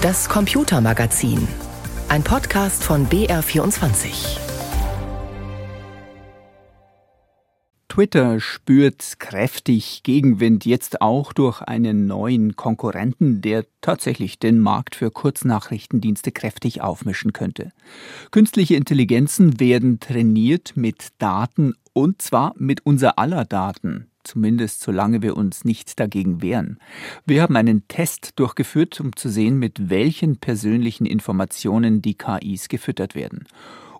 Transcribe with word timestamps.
Das 0.00 0.28
Computermagazin. 0.28 1.48
Ein 2.08 2.22
Podcast 2.22 2.84
von 2.84 3.08
BR24. 3.08 4.38
Twitter 7.88 8.38
spürt 8.38 9.18
kräftig 9.18 10.04
Gegenwind 10.04 10.64
jetzt 10.64 11.02
auch 11.02 11.32
durch 11.32 11.62
einen 11.62 12.06
neuen 12.06 12.54
Konkurrenten, 12.54 13.40
der 13.40 13.64
tatsächlich 13.80 14.38
den 14.38 14.60
Markt 14.60 14.94
für 14.94 15.10
Kurznachrichtendienste 15.10 16.30
kräftig 16.30 16.80
aufmischen 16.80 17.32
könnte. 17.32 17.72
Künstliche 18.30 18.76
Intelligenzen 18.76 19.58
werden 19.58 19.98
trainiert 19.98 20.74
mit 20.76 21.08
Daten 21.18 21.74
und 21.92 22.22
zwar 22.22 22.54
mit 22.56 22.86
unser 22.86 23.18
aller 23.18 23.44
Daten 23.44 24.07
zumindest 24.24 24.82
solange 24.82 25.22
wir 25.22 25.36
uns 25.36 25.64
nicht 25.64 25.98
dagegen 26.00 26.42
wehren. 26.42 26.78
Wir 27.26 27.42
haben 27.42 27.56
einen 27.56 27.86
Test 27.88 28.32
durchgeführt, 28.36 29.00
um 29.00 29.14
zu 29.16 29.28
sehen, 29.28 29.58
mit 29.58 29.90
welchen 29.90 30.38
persönlichen 30.38 31.06
Informationen 31.06 32.02
die 32.02 32.14
KIs 32.14 32.68
gefüttert 32.68 33.14
werden. 33.14 33.46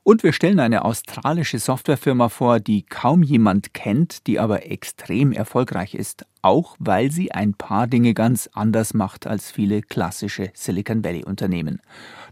Und 0.09 0.23
wir 0.23 0.33
stellen 0.33 0.59
eine 0.59 0.87
australische 0.87 1.59
Softwarefirma 1.59 2.31
vor, 2.31 2.61
die 2.61 2.83
kaum 2.83 3.23
jemand 3.23 3.75
kennt, 3.75 4.27
die 4.27 4.39
aber 4.39 4.65
extrem 4.65 5.33
erfolgreich 5.33 5.95
ist, 5.95 6.25
auch 6.41 6.77
weil 6.79 7.11
sie 7.11 7.33
ein 7.33 7.53
paar 7.53 7.87
Dinge 7.87 8.15
ganz 8.15 8.49
anders 8.55 8.95
macht 8.95 9.27
als 9.27 9.51
viele 9.51 9.83
klassische 9.83 10.51
Silicon 10.55 11.05
Valley 11.05 11.25
Unternehmen. 11.25 11.83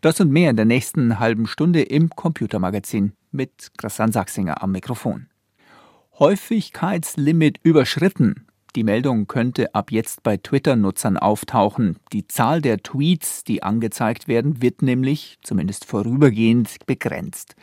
Das 0.00 0.18
und 0.20 0.30
mehr 0.30 0.48
in 0.48 0.56
der 0.56 0.64
nächsten 0.64 1.18
halben 1.18 1.46
Stunde 1.46 1.82
im 1.82 2.08
Computermagazin 2.08 3.12
mit 3.30 3.70
Christian 3.76 4.10
Sachsinger 4.10 4.62
am 4.62 4.72
Mikrofon. 4.72 5.26
Häufigkeitslimit 6.18 7.58
überschritten. 7.62 8.46
Die 8.74 8.84
Meldung 8.84 9.26
könnte 9.26 9.74
ab 9.74 9.92
jetzt 9.92 10.22
bei 10.22 10.38
Twitter-Nutzern 10.38 11.18
auftauchen. 11.18 11.98
Die 12.14 12.26
Zahl 12.26 12.62
der 12.62 12.78
Tweets, 12.82 13.44
die 13.44 13.62
angezeigt 13.62 14.26
werden, 14.26 14.62
wird 14.62 14.80
nämlich, 14.80 15.38
zumindest 15.42 15.84
vorübergehend, 15.84 16.86
begrenzt. 16.86 17.54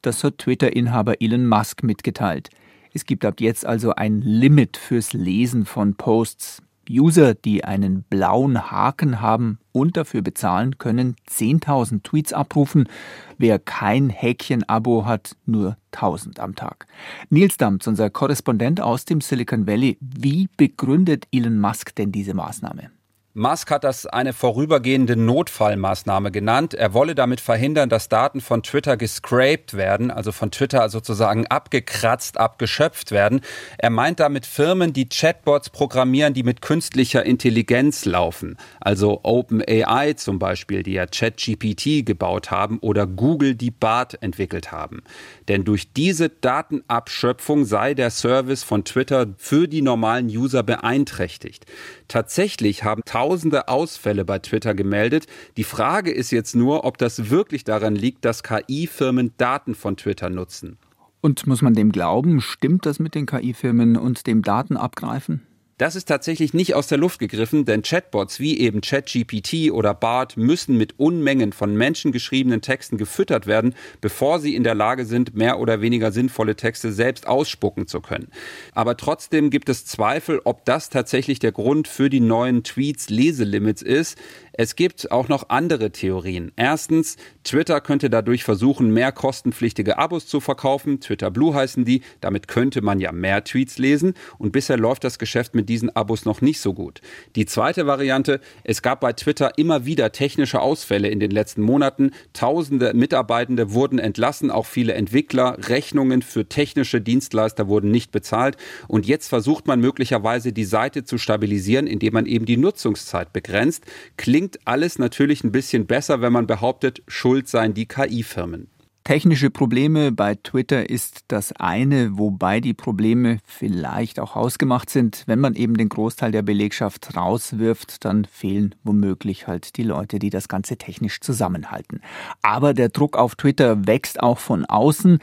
Das 0.00 0.24
hat 0.24 0.38
Twitter-Inhaber 0.38 1.20
Elon 1.20 1.46
Musk 1.46 1.82
mitgeteilt. 1.82 2.48
Es 2.94 3.04
gibt 3.04 3.26
ab 3.26 3.42
jetzt 3.42 3.66
also 3.66 3.94
ein 3.94 4.22
Limit 4.22 4.78
fürs 4.78 5.12
Lesen 5.12 5.66
von 5.66 5.94
Posts. 5.94 6.62
User, 6.90 7.34
die 7.34 7.64
einen 7.64 8.02
blauen 8.02 8.70
Haken 8.70 9.20
haben 9.20 9.58
und 9.72 9.96
dafür 9.96 10.22
bezahlen, 10.22 10.78
können 10.78 11.16
10.000 11.28 12.02
Tweets 12.02 12.32
abrufen. 12.32 12.88
Wer 13.36 13.58
kein 13.58 14.10
Häkchen-Abo 14.10 15.04
hat, 15.04 15.36
nur 15.46 15.76
1000 15.92 16.40
am 16.40 16.54
Tag. 16.54 16.86
Nils 17.30 17.56
Damz, 17.56 17.86
unser 17.86 18.10
Korrespondent 18.10 18.80
aus 18.80 19.04
dem 19.04 19.20
Silicon 19.20 19.66
Valley, 19.66 19.98
wie 20.00 20.48
begründet 20.56 21.26
Elon 21.32 21.58
Musk 21.58 21.94
denn 21.94 22.12
diese 22.12 22.34
Maßnahme? 22.34 22.90
Musk 23.38 23.70
hat 23.70 23.84
das 23.84 24.04
eine 24.04 24.32
vorübergehende 24.32 25.14
Notfallmaßnahme 25.14 26.32
genannt. 26.32 26.74
Er 26.74 26.92
wolle 26.92 27.14
damit 27.14 27.40
verhindern, 27.40 27.88
dass 27.88 28.08
Daten 28.08 28.40
von 28.40 28.64
Twitter 28.64 28.96
gescraped 28.96 29.74
werden, 29.74 30.10
also 30.10 30.32
von 30.32 30.50
Twitter 30.50 30.88
sozusagen 30.88 31.46
abgekratzt, 31.46 32.36
abgeschöpft 32.36 33.12
werden. 33.12 33.40
Er 33.78 33.90
meint 33.90 34.18
damit 34.18 34.44
Firmen, 34.44 34.92
die 34.92 35.08
Chatbots 35.08 35.70
programmieren, 35.70 36.34
die 36.34 36.42
mit 36.42 36.62
künstlicher 36.62 37.24
Intelligenz 37.24 38.04
laufen. 38.04 38.56
Also 38.80 39.20
OpenAI 39.22 40.14
zum 40.14 40.40
Beispiel, 40.40 40.82
die 40.82 40.94
ja 40.94 41.06
ChatGPT 41.06 42.04
gebaut 42.04 42.50
haben 42.50 42.80
oder 42.80 43.06
Google, 43.06 43.54
die 43.54 43.70
BART 43.70 44.20
entwickelt 44.20 44.72
haben. 44.72 45.04
Denn 45.46 45.62
durch 45.62 45.92
diese 45.92 46.28
Datenabschöpfung 46.28 47.64
sei 47.64 47.94
der 47.94 48.10
Service 48.10 48.64
von 48.64 48.84
Twitter 48.84 49.28
für 49.36 49.68
die 49.68 49.82
normalen 49.82 50.26
User 50.26 50.64
beeinträchtigt. 50.64 51.66
Tatsächlich 52.08 52.82
haben 52.82 53.02
tausende 53.04 53.27
Ausfälle 53.68 54.24
bei 54.24 54.38
Twitter 54.38 54.74
gemeldet. 54.74 55.26
Die 55.56 55.64
Frage 55.64 56.10
ist 56.10 56.30
jetzt 56.30 56.54
nur, 56.54 56.84
ob 56.84 56.98
das 56.98 57.30
wirklich 57.30 57.64
daran 57.64 57.94
liegt, 57.94 58.24
dass 58.24 58.42
KI-Firmen 58.42 59.32
Daten 59.36 59.74
von 59.74 59.96
Twitter 59.96 60.30
nutzen. 60.30 60.78
Und 61.20 61.46
muss 61.46 61.62
man 61.62 61.74
dem 61.74 61.90
glauben? 61.90 62.40
Stimmt 62.40 62.86
das 62.86 63.00
mit 63.00 63.14
den 63.14 63.26
KI-Firmen 63.26 63.96
und 63.96 64.26
dem 64.26 64.42
Datenabgreifen? 64.42 65.47
Das 65.78 65.94
ist 65.94 66.06
tatsächlich 66.06 66.54
nicht 66.54 66.74
aus 66.74 66.88
der 66.88 66.98
Luft 66.98 67.20
gegriffen, 67.20 67.64
denn 67.64 67.82
Chatbots 67.82 68.40
wie 68.40 68.58
eben 68.58 68.80
ChatGPT 68.80 69.70
oder 69.70 69.94
BART 69.94 70.36
müssen 70.36 70.76
mit 70.76 70.98
Unmengen 70.98 71.52
von 71.52 71.76
menschengeschriebenen 71.76 72.62
Texten 72.62 72.98
gefüttert 72.98 73.46
werden, 73.46 73.76
bevor 74.00 74.40
sie 74.40 74.56
in 74.56 74.64
der 74.64 74.74
Lage 74.74 75.04
sind, 75.04 75.36
mehr 75.36 75.60
oder 75.60 75.80
weniger 75.80 76.10
sinnvolle 76.10 76.56
Texte 76.56 76.92
selbst 76.92 77.28
ausspucken 77.28 77.86
zu 77.86 78.00
können. 78.00 78.26
Aber 78.72 78.96
trotzdem 78.96 79.50
gibt 79.50 79.68
es 79.68 79.86
Zweifel, 79.86 80.40
ob 80.42 80.64
das 80.64 80.90
tatsächlich 80.90 81.38
der 81.38 81.52
Grund 81.52 81.86
für 81.86 82.10
die 82.10 82.18
neuen 82.18 82.64
Tweets 82.64 83.08
Leselimits 83.08 83.80
ist. 83.82 84.18
Es 84.60 84.74
gibt 84.74 85.12
auch 85.12 85.28
noch 85.28 85.50
andere 85.50 85.92
Theorien. 85.92 86.50
Erstens, 86.56 87.16
Twitter 87.44 87.80
könnte 87.80 88.10
dadurch 88.10 88.42
versuchen, 88.42 88.92
mehr 88.92 89.12
kostenpflichtige 89.12 89.98
Abos 89.98 90.26
zu 90.26 90.40
verkaufen. 90.40 90.98
Twitter 90.98 91.30
Blue 91.30 91.54
heißen 91.54 91.84
die. 91.84 92.02
Damit 92.20 92.48
könnte 92.48 92.82
man 92.82 92.98
ja 92.98 93.12
mehr 93.12 93.44
Tweets 93.44 93.78
lesen. 93.78 94.14
Und 94.36 94.50
bisher 94.50 94.76
läuft 94.76 95.04
das 95.04 95.20
Geschäft 95.20 95.54
mit 95.54 95.68
diesen 95.68 95.94
Abos 95.94 96.24
noch 96.24 96.40
nicht 96.40 96.58
so 96.58 96.74
gut. 96.74 97.02
Die 97.36 97.46
zweite 97.46 97.86
Variante, 97.86 98.40
es 98.64 98.82
gab 98.82 98.98
bei 98.98 99.12
Twitter 99.12 99.56
immer 99.58 99.86
wieder 99.86 100.10
technische 100.10 100.60
Ausfälle 100.60 101.06
in 101.06 101.20
den 101.20 101.30
letzten 101.30 101.62
Monaten. 101.62 102.10
Tausende 102.32 102.94
Mitarbeitende 102.94 103.74
wurden 103.74 104.00
entlassen, 104.00 104.50
auch 104.50 104.66
viele 104.66 104.94
Entwickler. 104.94 105.56
Rechnungen 105.68 106.20
für 106.20 106.48
technische 106.48 107.00
Dienstleister 107.00 107.68
wurden 107.68 107.92
nicht 107.92 108.10
bezahlt. 108.10 108.56
Und 108.88 109.06
jetzt 109.06 109.28
versucht 109.28 109.68
man 109.68 109.78
möglicherweise 109.78 110.52
die 110.52 110.64
Seite 110.64 111.04
zu 111.04 111.16
stabilisieren, 111.16 111.86
indem 111.86 112.14
man 112.14 112.26
eben 112.26 112.44
die 112.44 112.56
Nutzungszeit 112.56 113.32
begrenzt. 113.32 113.84
Klingt 114.16 114.47
klingt 114.48 114.66
alles 114.66 114.98
natürlich 114.98 115.44
ein 115.44 115.52
bisschen 115.52 115.86
besser, 115.86 116.22
wenn 116.22 116.32
man 116.32 116.46
behauptet, 116.46 117.02
schuld 117.06 117.48
seien 117.48 117.74
die 117.74 117.86
KI-Firmen. 117.86 118.68
Technische 119.04 119.50
Probleme 119.50 120.12
bei 120.12 120.36
Twitter 120.36 120.88
ist 120.88 121.24
das 121.28 121.52
eine, 121.52 122.18
wobei 122.18 122.60
die 122.60 122.74
Probleme 122.74 123.38
vielleicht 123.44 124.20
auch 124.20 124.34
hausgemacht 124.34 124.90
sind. 124.90 125.24
Wenn 125.26 125.38
man 125.38 125.54
eben 125.54 125.76
den 125.76 125.88
Großteil 125.88 126.30
der 126.30 126.42
Belegschaft 126.42 127.16
rauswirft, 127.16 128.04
dann 128.04 128.26
fehlen 128.26 128.74
womöglich 128.84 129.46
halt 129.46 129.76
die 129.76 129.82
Leute, 129.82 130.18
die 130.18 130.30
das 130.30 130.48
Ganze 130.48 130.76
technisch 130.76 131.20
zusammenhalten. 131.20 132.00
Aber 132.42 132.74
der 132.74 132.90
Druck 132.90 133.16
auf 133.16 133.34
Twitter 133.34 133.86
wächst 133.86 134.22
auch 134.22 134.38
von 134.38 134.64
außen. 134.64 135.18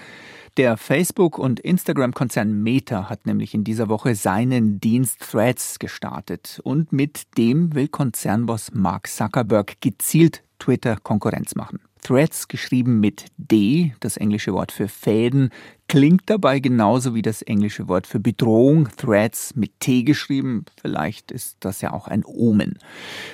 Der 0.57 0.77
Facebook- 0.77 1.37
und 1.37 1.59
Instagram-Konzern 1.59 2.63
Meta 2.63 3.09
hat 3.09 3.25
nämlich 3.25 3.53
in 3.53 3.65
dieser 3.65 3.89
Woche 3.89 4.15
seinen 4.15 4.79
Dienst 4.79 5.19
Threads 5.19 5.79
gestartet 5.79 6.61
und 6.63 6.93
mit 6.93 7.23
dem 7.37 7.75
will 7.75 7.89
Konzernboss 7.89 8.71
Mark 8.73 9.09
Zuckerberg 9.09 9.81
gezielt 9.81 10.43
Twitter 10.57 10.95
Konkurrenz 10.95 11.55
machen. 11.55 11.81
Threads 12.01 12.47
geschrieben 12.47 13.01
mit 13.01 13.25
D, 13.35 13.95
das 13.99 14.15
englische 14.15 14.53
Wort 14.53 14.71
für 14.71 14.87
Fäden, 14.87 15.49
klingt 15.89 16.21
dabei 16.27 16.61
genauso 16.61 17.15
wie 17.15 17.21
das 17.21 17.41
englische 17.41 17.89
Wort 17.89 18.07
für 18.07 18.21
Bedrohung, 18.21 18.87
Threads 18.95 19.55
mit 19.55 19.81
T 19.81 20.03
geschrieben. 20.03 20.63
Vielleicht 20.79 21.33
ist 21.33 21.57
das 21.59 21.81
ja 21.81 21.91
auch 21.91 22.07
ein 22.07 22.23
Omen. 22.23 22.79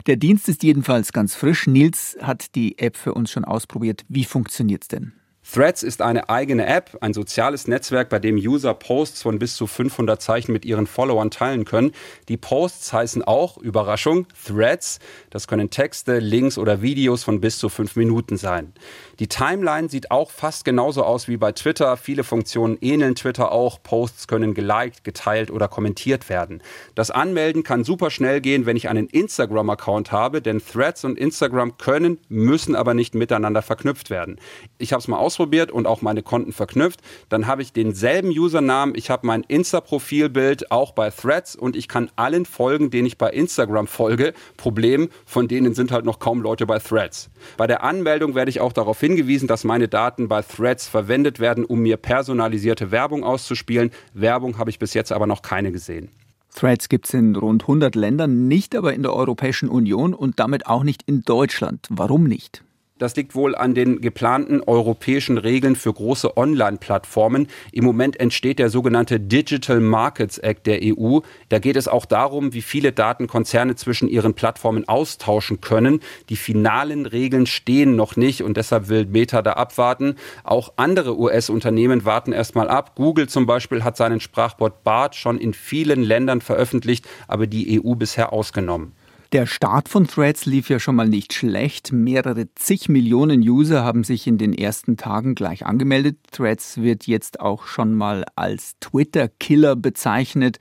Der 0.07 0.15
Dienst 0.15 0.49
ist 0.49 0.63
jedenfalls 0.63 1.13
ganz 1.13 1.35
frisch. 1.35 1.67
Nils 1.67 2.17
hat 2.19 2.55
die 2.55 2.79
App 2.79 2.97
für 2.97 3.13
uns 3.13 3.29
schon 3.29 3.45
ausprobiert. 3.45 4.05
Wie 4.09 4.25
funktioniert's 4.25 4.88
denn? 4.88 5.13
Threads 5.53 5.84
ist 5.84 6.01
eine 6.01 6.29
eigene 6.29 6.66
App, 6.66 6.97
ein 7.01 7.13
soziales 7.13 7.67
Netzwerk, 7.67 8.07
bei 8.07 8.19
dem 8.19 8.38
User 8.38 8.73
Posts 8.73 9.22
von 9.22 9.38
bis 9.38 9.57
zu 9.57 9.67
500 9.67 10.22
Zeichen 10.22 10.53
mit 10.53 10.63
ihren 10.63 10.88
Followern 10.88 11.29
teilen 11.29 11.66
können. 11.66 11.91
Die 12.29 12.38
Posts 12.38 12.94
heißen 12.94 13.22
auch, 13.22 13.57
Überraschung, 13.57 14.28
Threads. 14.47 15.00
Das 15.29 15.50
können 15.50 15.69
Texte, 15.69 16.19
Links 16.19 16.57
oder 16.57 16.81
Videos 16.81 17.25
von 17.25 17.41
bis 17.41 17.57
zu 17.57 17.67
fünf 17.67 17.97
Minuten 17.97 18.38
sein. 18.38 18.72
Die 19.19 19.28
Timeline 19.28 19.89
sieht 19.89 20.09
auch 20.09 20.31
fast 20.31 20.63
genauso 20.63 21.03
aus 21.03 21.28
wie 21.28 21.35
bei 21.35 21.51
Twitter. 21.51 21.97
Viele 21.97 22.23
Funktionen 22.23 22.78
ähneln 22.79 23.16
Twitter 23.16 23.51
auch. 23.51 23.83
Posts 23.83 24.29
können 24.29 24.53
geliked, 24.53 25.03
geteilt 25.03 25.51
oder 25.51 25.68
kommentiert 25.68 26.29
werden. 26.29 26.63
Das 26.95 27.12
Anmelden 27.12 27.63
kann 27.63 27.83
super 27.83 28.09
schnell 28.09 28.39
gehen, 28.39 28.66
wenn 28.66 28.78
ich 28.78 28.88
einen 28.88 29.07
Instagram-Account 29.07 30.13
habe, 30.13 30.41
denn 30.41 30.62
Threads 30.66 31.03
und 31.03 31.18
Instagram 31.18 31.77
können, 31.77 32.19
müssen 32.30 32.74
aber 32.74 32.94
nicht 32.94 33.15
miteinander 33.15 33.62
verknüpft 33.62 34.09
werden. 34.09 34.39
Ich 34.77 34.94
habe 34.94 35.01
es 35.01 35.09
mal 35.09 35.18
ausprobiert 35.18 35.40
ausprobiert 35.41 35.71
und 35.71 35.88
auch 35.88 36.01
meine 36.01 36.21
Konten 36.21 36.51
verknüpft. 36.51 36.99
Dann 37.29 37.47
habe 37.47 37.63
ich 37.63 37.73
denselben 37.73 38.29
Usernamen, 38.29 38.93
ich 38.95 39.09
habe 39.09 39.25
mein 39.25 39.41
Insta-Profilbild 39.41 40.71
auch 40.71 40.91
bei 40.91 41.09
Threads 41.09 41.55
und 41.55 41.75
ich 41.75 41.88
kann 41.88 42.11
allen 42.15 42.45
folgen, 42.45 42.91
denen 42.91 43.07
ich 43.07 43.17
bei 43.17 43.31
Instagram 43.31 43.88
folge. 43.88 44.33
Problem, 44.55 45.09
von 45.25 45.47
denen 45.47 45.73
sind 45.73 45.91
halt 45.91 46.05
noch 46.05 46.19
kaum 46.19 46.41
Leute 46.41 46.67
bei 46.67 46.77
Threads. 46.77 47.31
Bei 47.57 47.65
der 47.65 47.83
Anmeldung 47.83 48.35
werde 48.35 48.51
ich 48.51 48.59
auch 48.59 48.73
darauf 48.73 48.99
hingewiesen, 48.99 49.47
dass 49.47 49.63
meine 49.63 49.88
Daten 49.88 50.27
bei 50.27 50.43
Threads 50.43 50.88
verwendet 50.88 51.39
werden, 51.39 51.65
um 51.65 51.79
mir 51.79 51.97
personalisierte 51.97 52.91
Werbung 52.91 53.23
auszuspielen. 53.23 53.89
Werbung 54.13 54.59
habe 54.59 54.69
ich 54.69 54.77
bis 54.77 54.93
jetzt 54.93 55.11
aber 55.11 55.25
noch 55.25 55.41
keine 55.41 55.71
gesehen. 55.71 56.09
Threads 56.53 56.88
gibt 56.89 57.07
es 57.07 57.13
in 57.15 57.35
rund 57.35 57.63
100 57.63 57.95
Ländern, 57.95 58.47
nicht 58.47 58.75
aber 58.75 58.93
in 58.93 59.01
der 59.01 59.13
Europäischen 59.13 59.69
Union 59.69 60.13
und 60.13 60.39
damit 60.39 60.67
auch 60.67 60.83
nicht 60.83 61.01
in 61.07 61.23
Deutschland. 61.23 61.88
Warum 61.89 62.25
nicht? 62.25 62.63
Das 63.01 63.15
liegt 63.15 63.33
wohl 63.33 63.56
an 63.56 63.74
den 63.74 64.00
geplanten 64.00 64.62
europäischen 64.62 65.39
Regeln 65.39 65.75
für 65.75 65.92
große 65.92 66.38
Online-Plattformen. 66.38 67.48
Im 67.71 67.83
Moment 67.83 68.19
entsteht 68.19 68.59
der 68.59 68.69
sogenannte 68.69 69.19
Digital 69.19 69.80
Markets 69.80 70.38
Act 70.38 70.68
der 70.68 70.81
EU. 70.83 71.21
Da 71.50 71.57
geht 71.57 71.77
es 71.77 71.88
auch 71.88 72.06
darum, 72.06 72.53
wie 72.53 72.62
viele 72.62 72.92
Daten 72.92 73.25
Konzerne 73.25 73.74
zwischen 73.74 74.07
ihren 74.07 74.36
Plattformen 74.36 74.88
austauschen 74.88 75.62
können. 75.62 76.00
Die 76.30 76.36
finalen 76.36 77.07
Regeln 77.07 77.48
stehen 77.48 77.95
noch 77.95 78.18
nicht 78.18 78.44
und 78.44 78.56
deshalb 78.56 78.88
will 78.88 79.07
Meta 79.07 79.42
da 79.42 79.53
abwarten. 79.53 80.13
Auch 80.44 80.74
andere 80.75 81.18
US-Unternehmen 81.18 82.06
warten 82.06 82.33
erstmal 82.33 82.69
ab. 82.69 82.92
Google 82.94 83.27
zum 83.27 83.48
Beispiel 83.48 83.83
hat 83.83 83.98
seinen 83.98 84.19
Sprachbot 84.19 84.83
BART 84.83 85.15
schon 85.15 85.39
in 85.39 85.56
vielen 85.56 86.03
Ländern 86.03 86.39
veröffentlicht, 86.39 87.09
aber 87.27 87.48
die 87.48 87.81
EU 87.83 87.95
bisher 87.95 88.31
ausgenommen. 88.31 88.94
Der 89.31 89.45
Start 89.45 89.88
von 89.88 90.07
Threads 90.07 90.45
lief 90.45 90.68
ja 90.68 90.78
schon 90.78 90.98
mal 90.98 91.07
nicht 91.07 91.31
schlecht. 91.31 91.94
Mehrere 91.94 92.54
zig 92.56 92.89
Millionen 92.89 93.39
User 93.39 93.81
haben 93.81 94.04
sich 94.04 94.28
in 94.28 94.38
den 94.38 94.51
ersten 94.54 94.98
Tagen 94.98 95.36
gleich 95.36 95.66
angemeldet. 95.66 96.18
Threads 96.31 96.81
wird 96.81 97.07
jetzt 97.07 97.39
auch 97.39 97.66
schon 97.66 97.95
mal 97.95 98.25
als 98.36 98.75
Twitter-Killer 98.81 99.78
bezeichnet. 99.78 100.60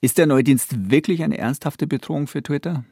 Ist 0.00 0.18
der 0.18 0.26
Neudienst 0.26 0.88
wirklich 0.88 1.24
eine 1.24 1.36
ernsthafte 1.36 1.88
Bedrohung 1.88 2.28
für 2.28 2.44
Twitter? 2.44 2.84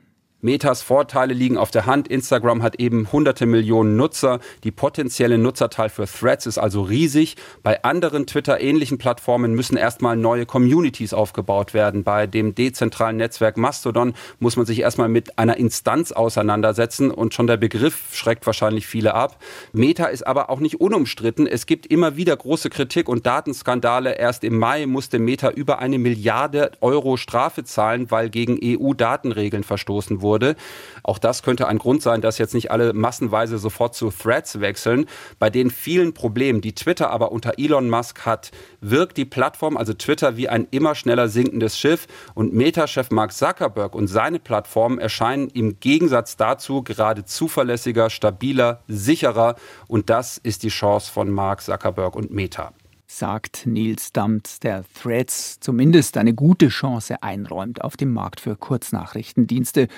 Metas 0.44 0.82
Vorteile 0.82 1.32
liegen 1.32 1.56
auf 1.56 1.70
der 1.70 1.87
Hand. 1.87 2.06
Instagram 2.06 2.62
hat 2.62 2.79
eben 2.79 3.11
hunderte 3.11 3.46
Millionen 3.46 3.96
Nutzer. 3.96 4.41
Die 4.62 4.73
potenzielle 4.73 5.38
Nutzerteil 5.38 5.88
für 5.88 6.05
Threads 6.06 6.44
ist 6.44 6.58
also 6.58 6.82
riesig. 6.82 7.37
Bei 7.62 7.82
anderen 7.82 8.26
Twitter-ähnlichen 8.26 8.99
Plattformen 8.99 9.55
müssen 9.55 9.79
erstmal 9.79 10.19
neue 10.19 10.44
Communities 10.44 11.14
aufgebaut 11.14 11.73
werden. 11.73 12.05
Bei 12.05 12.26
dem 12.26 12.55
dezentralen 12.55 13.17
Netzwerk 13.17 13.56
Mastodon 13.56 14.12
muss 14.38 14.56
man 14.56 14.67
sich 14.67 14.81
erstmal 14.81 15.08
mit 15.08 15.38
einer 15.38 15.56
Instanz 15.56 16.12
auseinandersetzen 16.12 17.11
und 17.11 17.32
schon 17.32 17.46
der 17.46 17.56
Begriff 17.56 18.14
schreckt 18.14 18.44
wahrscheinlich 18.44 18.87
viele 18.87 19.14
ab. 19.14 19.38
Meta 19.73 20.05
ist 20.05 20.26
aber 20.26 20.50
auch 20.50 20.61
nicht 20.61 20.79
unumstritten. 20.79 21.46
Es 21.46 21.64
gibt 21.64 21.87
immer 21.87 22.17
wieder 22.17 22.37
große 22.37 22.69
Kritik 22.69 23.08
und 23.08 23.25
Datenskandale. 23.25 24.19
Erst 24.19 24.44
im 24.44 24.58
Mai 24.58 24.85
musste 24.85 25.19
Meta 25.19 25.49
über 25.49 25.79
eine 25.79 25.99
Milliarde 25.99 26.73
Euro 26.82 27.17
Strafe 27.17 27.64
zahlen, 27.64 28.11
weil 28.11 28.29
gegen 28.29 28.58
EU-Datenregeln 28.62 29.64
verstoßen 29.64 30.20
wurde 30.20 30.33
wurde. 30.34 30.56
Auch 31.04 31.19
das 31.19 31.42
könnte 31.44 31.69
ein 31.69 31.78
Grund 31.78 32.02
sein, 32.02 32.20
dass 32.20 32.38
jetzt 32.38 32.54
nicht 32.54 32.72
alle 32.72 32.92
massenweise 32.92 33.58
sofort 33.58 33.94
zu 33.94 34.10
Threads 34.10 34.60
wechseln. 34.60 35.06
Bei 35.38 35.48
den 35.48 35.70
vielen 35.70 36.12
Problemen, 36.12 36.60
die 36.60 36.75
Twitter 36.75 37.10
aber 37.10 37.31
unter 37.31 37.52
Elon 37.56 37.88
Musk 37.88 38.26
hat, 38.26 38.50
wirkt 38.81 39.16
die 39.16 39.25
Plattform, 39.25 39.76
also 39.76 39.94
Twitter, 39.94 40.36
wie 40.36 40.48
ein 40.48 40.66
immer 40.72 40.96
schneller 40.96 41.28
sinkendes 41.28 41.78
Schiff. 41.78 42.08
Und 42.34 42.52
Meta-Chef 42.52 43.10
Mark 43.10 43.32
Zuckerberg 43.32 43.94
und 43.94 44.08
seine 44.08 44.40
Plattform 44.40 44.98
erscheinen 44.98 45.50
im 45.50 45.78
Gegensatz 45.78 46.36
dazu 46.36 46.82
gerade 46.82 47.25
zuverlässiger, 47.25 48.10
stabiler, 48.10 48.82
sicherer. 48.88 49.54
Und 49.86 50.10
das 50.10 50.38
ist 50.38 50.64
die 50.64 50.69
Chance 50.69 51.12
von 51.12 51.31
Mark 51.31 51.62
Zuckerberg 51.62 52.16
und 52.16 52.32
Meta 52.32 52.72
sagt 53.19 53.66
Nils 53.66 54.12
Dammt, 54.12 54.64
der 54.64 54.84
Threads 55.00 55.60
zumindest 55.60 56.16
eine 56.16 56.34
gute 56.34 56.69
Chance 56.69 57.22
einräumt 57.22 57.82
auf 57.82 57.96
dem 57.96 58.12
Markt 58.12 58.40
für 58.40 58.56
Kurznachrichtendienste. 58.56 59.88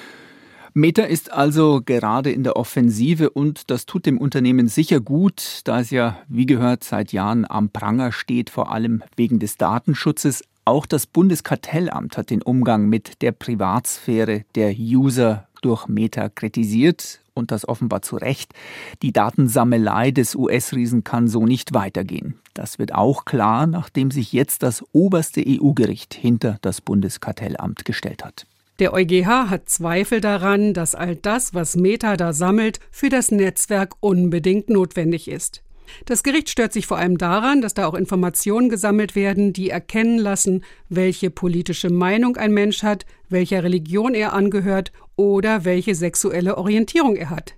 Meta 0.78 1.05
ist 1.05 1.32
also 1.32 1.81
gerade 1.82 2.31
in 2.31 2.44
der 2.44 2.56
Offensive 2.56 3.31
und 3.31 3.70
das 3.70 3.87
tut 3.87 4.05
dem 4.05 4.19
Unternehmen 4.19 4.69
sicher 4.69 5.00
gut, 5.00 5.62
da 5.64 5.81
es 5.81 5.88
ja, 5.88 6.19
wie 6.28 6.44
gehört, 6.44 6.84
seit 6.84 7.14
Jahren 7.14 7.50
am 7.50 7.70
Pranger 7.70 8.12
steht, 8.12 8.50
vor 8.50 8.70
allem 8.70 9.02
wegen 9.17 9.38
des 9.38 9.56
Datenschutzes. 9.56 10.44
Auch 10.67 10.84
das 10.84 11.06
Bundeskartellamt 11.06 12.19
hat 12.19 12.28
den 12.28 12.43
Umgang 12.43 12.90
mit 12.90 13.23
der 13.23 13.32
Privatsphäre 13.32 14.44
der 14.55 14.75
User 14.76 15.49
durch 15.62 15.88
Meta 15.88 16.28
kritisiert 16.28 17.20
und 17.32 17.52
das 17.52 17.67
offenbar 17.67 18.02
zu 18.02 18.17
Recht. 18.17 18.52
Die 19.00 19.14
Datensammelei 19.14 20.11
des 20.11 20.34
US-Riesen 20.34 21.05
kann 21.05 21.26
so 21.26 21.46
nicht 21.46 21.73
weitergehen. 21.73 22.38
Das 22.52 22.78
wird 22.78 22.94
auch 22.94 23.25
klar, 23.25 23.67
nachdem 23.67 24.11
sich 24.11 24.34
jetzt 24.34 24.62
das 24.62 24.84
oberste 24.93 25.43
EU-Gericht 25.43 26.12
hinter 26.12 26.58
das 26.61 26.82
Bundeskartellamt 26.82 27.87
gestellt 27.87 28.23
hat. 28.23 28.46
Der 28.78 28.93
EuGH 28.93 29.49
hat 29.49 29.70
Zweifel 29.70 30.20
daran, 30.20 30.75
dass 30.75 30.94
all 30.94 31.17
das, 31.17 31.55
was 31.55 31.76
Meta 31.76 32.19
da 32.19 32.34
sammelt, 32.34 32.78
für 32.90 33.08
das 33.08 33.31
Netzwerk 33.31 33.94
unbedingt 34.00 34.69
notwendig 34.69 35.28
ist. 35.28 35.62
Das 36.05 36.23
Gericht 36.23 36.50
stört 36.50 36.75
sich 36.75 36.87
vor 36.87 36.99
allem 36.99 37.17
daran, 37.17 37.62
dass 37.62 37.73
da 37.73 37.87
auch 37.87 37.94
Informationen 37.94 38.69
gesammelt 38.69 39.14
werden, 39.14 39.55
die 39.55 39.70
erkennen 39.70 40.19
lassen, 40.19 40.62
welche 40.90 41.31
politische 41.31 41.88
Meinung 41.88 42.37
ein 42.37 42.52
Mensch 42.52 42.82
hat, 42.82 43.06
welcher 43.31 43.62
Religion 43.62 44.14
er 44.14 44.34
angehört 44.34 44.93
oder 45.14 45.64
welche 45.64 45.94
sexuelle 45.94 46.58
Orientierung 46.58 47.17
er 47.17 47.31
hat. 47.31 47.55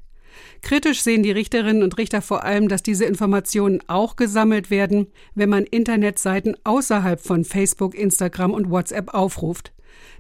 Kritisch 0.63 1.03
sehen 1.03 1.23
die 1.23 1.31
Richterinnen 1.31 1.83
und 1.83 1.99
Richter 1.99 2.21
vor 2.21 2.45
allem, 2.45 2.69
dass 2.69 2.83
diese 2.83 3.05
Informationen 3.05 3.81
auch 3.87 4.17
gesammelt 4.17 4.71
werden, 4.71 5.07
wenn 5.35 5.49
man 5.49 5.65
Internetseiten 5.65 6.57
außerhalb 6.65 7.21
von 7.21 7.45
Facebook, 7.45 7.95
Instagram 7.95 8.53
und 8.53 8.71
WhatsApp 8.71 9.15
aufruft. 9.15 9.73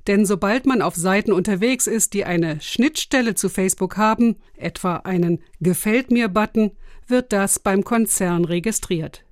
Denn 0.06 0.25
sobald 0.25 0.67
man 0.67 0.81
auf 0.81 0.94
Seiten 0.94 1.32
unterwegs 1.32 1.87
ist, 1.87 2.14
die 2.14 2.25
eine 2.25 2.61
Schnittstelle 2.61 3.35
zu 3.35 3.49
Facebook 3.49 3.96
haben, 3.96 4.37
etwa 4.56 4.96
einen 4.96 5.43
Gefällt 5.61 6.11
mir-Button, 6.11 6.73
wird 7.06 7.32
das 7.32 7.58
beim 7.58 7.84
Konzern 7.84 8.44
registriert. 8.44 9.25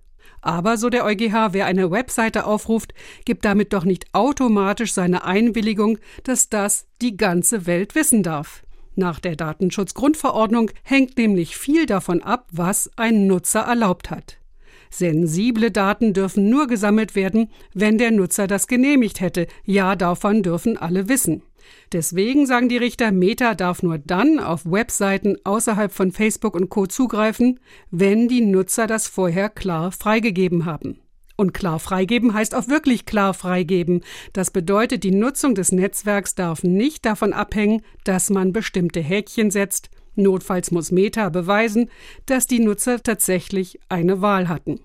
Aber, 0.43 0.77
so 0.77 0.91
der 0.91 1.05
EuGH, 1.05 1.53
wer 1.53 1.67
eine 1.67 1.91
Webseite 1.91 2.47
aufruft, 2.47 2.95
gibt 3.25 3.45
damit 3.45 3.73
doch 3.73 3.85
nicht 3.85 4.07
automatisch 4.13 4.93
seine 4.93 5.25
Einwilligung, 5.25 5.99
dass 6.23 6.49
das 6.49 6.87
die 7.03 7.17
ganze 7.17 7.67
Welt 7.67 7.95
wissen 7.95 8.23
darf. 8.23 8.63
Nach 8.97 9.21
der 9.21 9.37
Datenschutzgrundverordnung 9.37 10.71
hängt 10.83 11.19
nämlich 11.19 11.57
viel 11.57 11.85
davon 11.85 12.23
ab, 12.23 12.49
was 12.51 12.91
ein 12.97 13.27
Nutzer 13.27 13.61
erlaubt 13.61 14.11
hat. 14.11 14.39
Sensible 14.91 15.71
Daten 15.71 16.15
dürfen 16.15 16.49
nur 16.49 16.67
gesammelt 16.67 17.15
werden, 17.15 17.51
wenn 17.75 17.99
der 17.99 18.11
Nutzer 18.11 18.47
das 18.47 18.67
genehmigt 18.67 19.21
hätte. 19.21 19.47
Ja, 19.65 19.97
davon 19.97 20.43
dürfen 20.43 20.79
alle 20.79 21.11
wissen. 21.11 21.43
Deswegen 21.93 22.47
sagen 22.47 22.69
die 22.71 22.79
Richter, 22.79 23.13
Meta 23.13 23.55
darf 23.55 23.83
nur 23.83 23.99
dann 23.99 24.39
auf 24.39 24.65
Webseiten 24.65 25.37
außerhalb 25.45 25.93
von 25.93 26.13
Facebook 26.13 26.55
und 26.55 26.71
Co 26.71 26.87
zugreifen, 26.87 27.61
wenn 27.91 28.29
die 28.29 28.41
Nutzer 28.41 28.87
das 28.87 29.09
vorher 29.09 29.51
klar 29.51 29.93
freigegeben 29.93 30.65
haben. 30.65 31.01
Und 31.37 31.53
klar 31.53 31.79
freigeben 31.79 32.33
heißt 32.33 32.55
auch 32.55 32.69
wirklich 32.69 33.05
klar 33.05 33.35
freigeben. 33.35 34.03
Das 34.33 34.51
bedeutet, 34.51 35.05
die 35.05 35.11
Nutzung 35.11 35.55
des 35.55 35.71
Netzwerks 35.71 36.35
darf 36.35 36.63
nicht 36.63 37.05
davon 37.05 37.35
abhängen, 37.35 37.83
dass 38.05 38.31
man 38.31 38.53
bestimmte 38.53 39.01
Häkchen 39.01 39.51
setzt. 39.51 39.91
Notfalls 40.15 40.71
muss 40.71 40.91
Meta 40.91 41.29
beweisen, 41.29 41.91
dass 42.25 42.47
die 42.47 42.61
Nutzer 42.61 43.03
tatsächlich 43.03 43.79
eine 43.91 44.23
Wahl 44.23 44.49
hatten. 44.49 44.81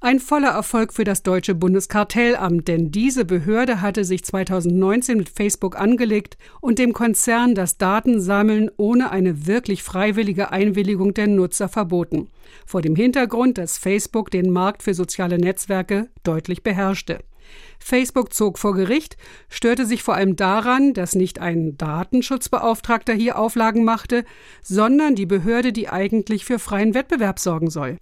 Ein 0.00 0.18
voller 0.18 0.50
Erfolg 0.50 0.92
für 0.92 1.04
das 1.04 1.22
deutsche 1.22 1.54
Bundeskartellamt, 1.54 2.66
denn 2.66 2.90
diese 2.90 3.24
Behörde 3.24 3.80
hatte 3.80 4.04
sich 4.04 4.24
2019 4.24 5.16
mit 5.18 5.28
Facebook 5.28 5.78
angelegt 5.78 6.36
und 6.60 6.78
dem 6.78 6.92
Konzern 6.92 7.54
das 7.54 7.78
Datensammeln 7.78 8.70
ohne 8.76 9.10
eine 9.10 9.46
wirklich 9.46 9.82
freiwillige 9.82 10.50
Einwilligung 10.50 11.14
der 11.14 11.28
Nutzer 11.28 11.68
verboten. 11.68 12.28
Vor 12.66 12.82
dem 12.82 12.96
Hintergrund, 12.96 13.58
dass 13.58 13.78
Facebook 13.78 14.30
den 14.30 14.50
Markt 14.50 14.82
für 14.82 14.94
soziale 14.94 15.38
Netzwerke 15.38 16.08
deutlich 16.24 16.62
beherrschte. 16.62 17.20
Facebook 17.78 18.32
zog 18.32 18.58
vor 18.58 18.74
Gericht, 18.74 19.16
störte 19.48 19.86
sich 19.86 20.02
vor 20.02 20.14
allem 20.14 20.36
daran, 20.36 20.94
dass 20.94 21.14
nicht 21.14 21.40
ein 21.40 21.76
Datenschutzbeauftragter 21.76 23.12
hier 23.12 23.38
Auflagen 23.38 23.84
machte, 23.84 24.24
sondern 24.62 25.14
die 25.14 25.26
Behörde, 25.26 25.72
die 25.72 25.88
eigentlich 25.88 26.44
für 26.44 26.58
freien 26.58 26.94
Wettbewerb 26.94 27.38
sorgen 27.38 27.70
soll. 27.70 27.98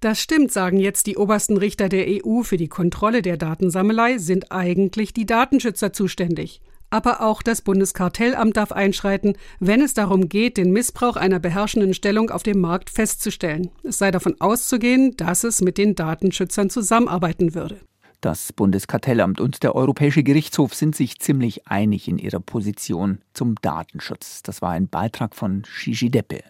Das 0.00 0.20
stimmt, 0.20 0.52
sagen 0.52 0.78
jetzt 0.78 1.06
die 1.06 1.16
obersten 1.16 1.56
Richter 1.56 1.88
der 1.88 2.06
EU. 2.08 2.42
Für 2.42 2.56
die 2.56 2.68
Kontrolle 2.68 3.22
der 3.22 3.36
Datensammelei 3.36 4.18
sind 4.18 4.52
eigentlich 4.52 5.12
die 5.12 5.26
Datenschützer 5.26 5.92
zuständig. 5.92 6.60
Aber 6.90 7.20
auch 7.22 7.42
das 7.42 7.60
Bundeskartellamt 7.60 8.56
darf 8.56 8.72
einschreiten, 8.72 9.36
wenn 9.60 9.82
es 9.82 9.92
darum 9.92 10.28
geht, 10.28 10.56
den 10.56 10.72
Missbrauch 10.72 11.16
einer 11.16 11.38
beherrschenden 11.38 11.92
Stellung 11.92 12.30
auf 12.30 12.42
dem 12.42 12.60
Markt 12.60 12.88
festzustellen. 12.88 13.70
Es 13.82 13.98
sei 13.98 14.10
davon 14.10 14.36
auszugehen, 14.40 15.14
dass 15.16 15.44
es 15.44 15.60
mit 15.60 15.76
den 15.76 15.94
Datenschützern 15.94 16.70
zusammenarbeiten 16.70 17.54
würde. 17.54 17.80
Das 18.20 18.52
Bundeskartellamt 18.52 19.40
und 19.40 19.62
der 19.62 19.76
Europäische 19.76 20.24
Gerichtshof 20.24 20.74
sind 20.74 20.96
sich 20.96 21.20
ziemlich 21.20 21.68
einig 21.68 22.08
in 22.08 22.18
ihrer 22.18 22.40
Position 22.40 23.20
zum 23.32 23.54
Datenschutz. 23.62 24.42
Das 24.42 24.60
war 24.60 24.70
ein 24.70 24.88
Beitrag 24.88 25.36
von 25.36 25.62
Gigi 25.62 26.10
Deppe. 26.10 26.40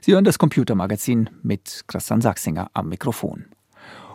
Sie 0.00 0.14
hören 0.14 0.24
das 0.24 0.40
Computermagazin 0.40 1.30
mit 1.44 1.84
Christian 1.86 2.20
Sachsinger 2.20 2.70
am 2.74 2.88
Mikrofon. 2.88 3.44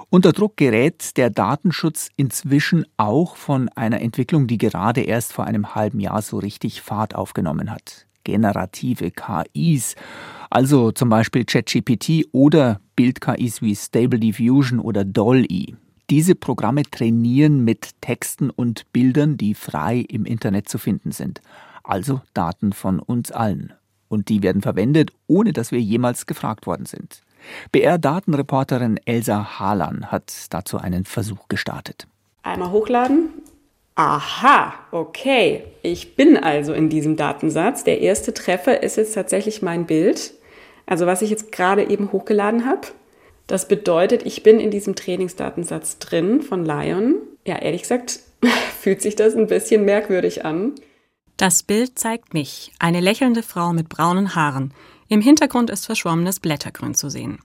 Unter 0.09 0.33
Druck 0.33 0.57
gerät 0.57 1.15
der 1.15 1.29
Datenschutz 1.29 2.09
inzwischen 2.17 2.85
auch 2.97 3.37
von 3.37 3.69
einer 3.69 4.01
Entwicklung, 4.01 4.47
die 4.47 4.57
gerade 4.57 4.99
erst 4.99 5.31
vor 5.31 5.45
einem 5.45 5.73
halben 5.73 6.01
Jahr 6.01 6.21
so 6.21 6.39
richtig 6.39 6.81
Fahrt 6.81 7.15
aufgenommen 7.15 7.71
hat. 7.71 8.05
Generative 8.25 9.11
KIs, 9.11 9.95
also 10.49 10.91
zum 10.91 11.07
Beispiel 11.07 11.45
ChatGPT 11.45 12.27
oder 12.33 12.81
Bild-KIs 12.97 13.61
wie 13.61 13.77
Stable 13.77 14.19
Diffusion 14.19 14.79
oder 14.79 15.05
DALL-E. 15.05 15.75
Diese 16.11 16.35
Programme 16.35 16.83
trainieren 16.83 17.63
mit 17.63 18.01
Texten 18.01 18.49
und 18.49 18.91
Bildern, 18.91 19.37
die 19.37 19.53
frei 19.53 20.05
im 20.09 20.25
Internet 20.25 20.67
zu 20.67 20.77
finden 20.77 21.13
sind, 21.13 21.39
also 21.85 22.19
Daten 22.33 22.73
von 22.73 22.99
uns 22.99 23.31
allen. 23.31 23.71
Und 24.09 24.27
die 24.27 24.43
werden 24.43 24.61
verwendet, 24.61 25.13
ohne 25.27 25.53
dass 25.53 25.71
wir 25.71 25.79
jemals 25.79 26.25
gefragt 26.25 26.67
worden 26.67 26.85
sind. 26.85 27.21
BR-Datenreporterin 27.71 28.99
Elsa 29.05 29.57
Harlan 29.57 30.11
hat 30.11 30.33
dazu 30.49 30.79
einen 30.79 31.05
Versuch 31.05 31.47
gestartet. 31.47 32.07
Einmal 32.43 32.71
hochladen. 32.71 33.29
Aha, 33.95 34.73
okay. 34.91 35.63
Ich 35.81 36.17
bin 36.17 36.35
also 36.35 36.73
in 36.73 36.89
diesem 36.89 37.15
Datensatz. 37.15 37.85
Der 37.85 38.01
erste 38.01 38.33
Treffer 38.33 38.83
ist 38.83 38.97
jetzt 38.97 39.13
tatsächlich 39.13 39.61
mein 39.61 39.85
Bild. 39.85 40.33
Also 40.85 41.05
was 41.05 41.21
ich 41.21 41.29
jetzt 41.29 41.53
gerade 41.53 41.89
eben 41.89 42.11
hochgeladen 42.11 42.65
habe. 42.65 42.87
Das 43.51 43.67
bedeutet, 43.67 44.25
ich 44.25 44.43
bin 44.43 44.61
in 44.61 44.71
diesem 44.71 44.95
Trainingsdatensatz 44.95 45.99
drin 45.99 46.41
von 46.41 46.63
Lion. 46.63 47.15
Ja, 47.45 47.57
ehrlich 47.57 47.81
gesagt, 47.81 48.21
fühlt 48.79 49.01
sich 49.01 49.17
das 49.17 49.35
ein 49.35 49.47
bisschen 49.47 49.83
merkwürdig 49.83 50.45
an. 50.45 50.75
Das 51.35 51.61
Bild 51.61 51.99
zeigt 51.99 52.33
mich, 52.33 52.71
eine 52.79 53.01
lächelnde 53.01 53.43
Frau 53.43 53.73
mit 53.73 53.89
braunen 53.89 54.35
Haaren. 54.35 54.73
Im 55.09 55.19
Hintergrund 55.19 55.69
ist 55.69 55.85
verschwommenes 55.85 56.39
Blättergrün 56.39 56.95
zu 56.95 57.09
sehen. 57.09 57.39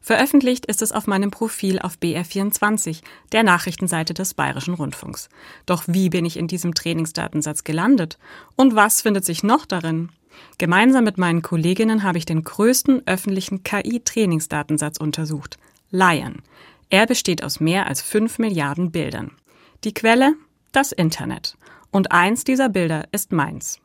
Veröffentlicht 0.00 0.66
ist 0.66 0.82
es 0.82 0.90
auf 0.90 1.06
meinem 1.06 1.30
Profil 1.30 1.78
auf 1.78 1.92
BR24, 2.02 3.02
der 3.30 3.44
Nachrichtenseite 3.44 4.14
des 4.14 4.34
Bayerischen 4.34 4.74
Rundfunks. 4.74 5.28
Doch 5.64 5.84
wie 5.86 6.08
bin 6.08 6.24
ich 6.24 6.38
in 6.38 6.48
diesem 6.48 6.74
Trainingsdatensatz 6.74 7.62
gelandet? 7.62 8.18
Und 8.56 8.74
was 8.74 9.00
findet 9.00 9.24
sich 9.24 9.44
noch 9.44 9.64
darin? 9.64 10.08
Gemeinsam 10.58 11.04
mit 11.04 11.18
meinen 11.18 11.42
Kolleginnen 11.42 12.02
habe 12.02 12.18
ich 12.18 12.26
den 12.26 12.44
größten 12.44 13.06
öffentlichen 13.06 13.62
KI-Trainingsdatensatz 13.62 14.98
untersucht, 14.98 15.58
Lion. 15.90 16.42
Er 16.90 17.06
besteht 17.06 17.42
aus 17.42 17.60
mehr 17.60 17.86
als 17.86 18.02
fünf 18.02 18.38
Milliarden 18.38 18.90
Bildern. 18.90 19.32
Die 19.84 19.94
Quelle? 19.94 20.34
Das 20.72 20.92
Internet. 20.92 21.56
Und 21.90 22.12
eins 22.12 22.44
dieser 22.44 22.68
Bilder 22.68 23.04
ist 23.12 23.32
meins. 23.32 23.80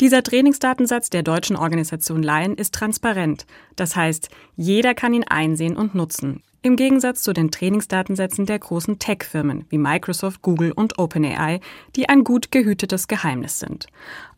Dieser 0.00 0.22
Trainingsdatensatz 0.22 1.10
der 1.10 1.22
deutschen 1.22 1.56
Organisation 1.56 2.22
Lion 2.22 2.54
ist 2.54 2.74
transparent. 2.74 3.46
Das 3.76 3.96
heißt, 3.96 4.28
jeder 4.56 4.94
kann 4.94 5.14
ihn 5.14 5.24
einsehen 5.24 5.76
und 5.76 5.94
nutzen. 5.94 6.42
Im 6.60 6.74
Gegensatz 6.74 7.22
zu 7.22 7.32
den 7.32 7.52
Trainingsdatensätzen 7.52 8.44
der 8.44 8.58
großen 8.58 8.98
Tech-Firmen 8.98 9.64
wie 9.68 9.78
Microsoft, 9.78 10.42
Google 10.42 10.72
und 10.72 10.98
OpenAI, 10.98 11.60
die 11.94 12.08
ein 12.08 12.24
gut 12.24 12.50
gehütetes 12.50 13.06
Geheimnis 13.06 13.60
sind. 13.60 13.86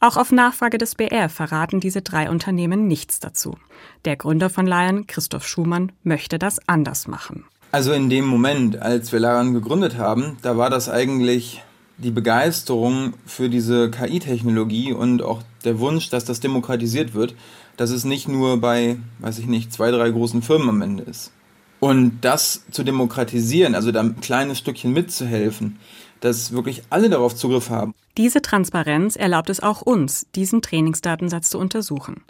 Auch 0.01 0.19
auf 0.19 0.31
Nachfrage 0.31 0.77
des 0.77 0.97
BR 0.97 1.31
verraten 1.31 1.81
diese 1.81 2.03
drei 2.03 2.29
Unternehmen 2.29 2.87
nichts 2.87 3.21
dazu. 3.21 3.57
Der 4.05 4.17
Gründer 4.17 4.51
von 4.51 4.67
Lion, 4.67 5.07
Christoph 5.07 5.49
Schumann, 5.49 5.93
möchte 6.03 6.39
das 6.39 6.59
anders 6.69 7.09
machen. 7.09 7.45
Also 7.73 7.93
in 7.93 8.11
dem 8.11 8.27
Moment, 8.27 8.77
als 8.77 9.13
wir 9.13 9.21
Lion 9.21 9.55
gegründet 9.55 9.97
haben, 9.97 10.37
da 10.43 10.59
war 10.59 10.69
das 10.69 10.91
eigentlich 10.91 11.63
die 11.97 12.11
Begeisterung 12.11 13.15
für 13.25 13.49
diese 13.49 13.91
KI-Technologie 13.91 14.93
und 14.93 15.23
auch 15.23 15.43
der 15.65 15.79
Wunsch, 15.79 16.11
dass 16.11 16.27
das 16.27 16.41
demokratisiert 16.41 17.15
wird, 17.15 17.35
dass 17.79 17.91
es 17.91 18.05
nicht 18.05 18.29
nur 18.29 18.61
bei, 18.61 18.99
weiß 19.21 19.39
ich 19.39 19.47
nicht, 19.47 19.73
zwei, 19.73 19.91
drei 19.91 20.11
großen 20.11 20.43
Firmen 20.43 20.69
am 20.69 20.83
Ende 20.83 21.05
ist. 21.05 21.33
Und 21.81 22.21
das 22.21 22.63
zu 22.71 22.85
demokratisieren, 22.85 23.75
also 23.75 23.91
da 23.91 24.01
ein 24.01 24.21
kleines 24.21 24.59
Stückchen 24.59 24.93
mitzuhelfen, 24.93 25.79
dass 26.21 26.53
wirklich 26.53 26.83
alle 26.91 27.09
darauf 27.09 27.35
Zugriff 27.35 27.71
haben. 27.71 27.95
Diese 28.19 28.43
Transparenz 28.43 29.17
erlaubt 29.17 29.49
es 29.49 29.61
auch 29.61 29.81
uns, 29.81 30.27
diesen 30.35 30.61
Trainingsdatensatz 30.61 31.49
zu 31.49 31.59
untersuchen. 31.59 32.23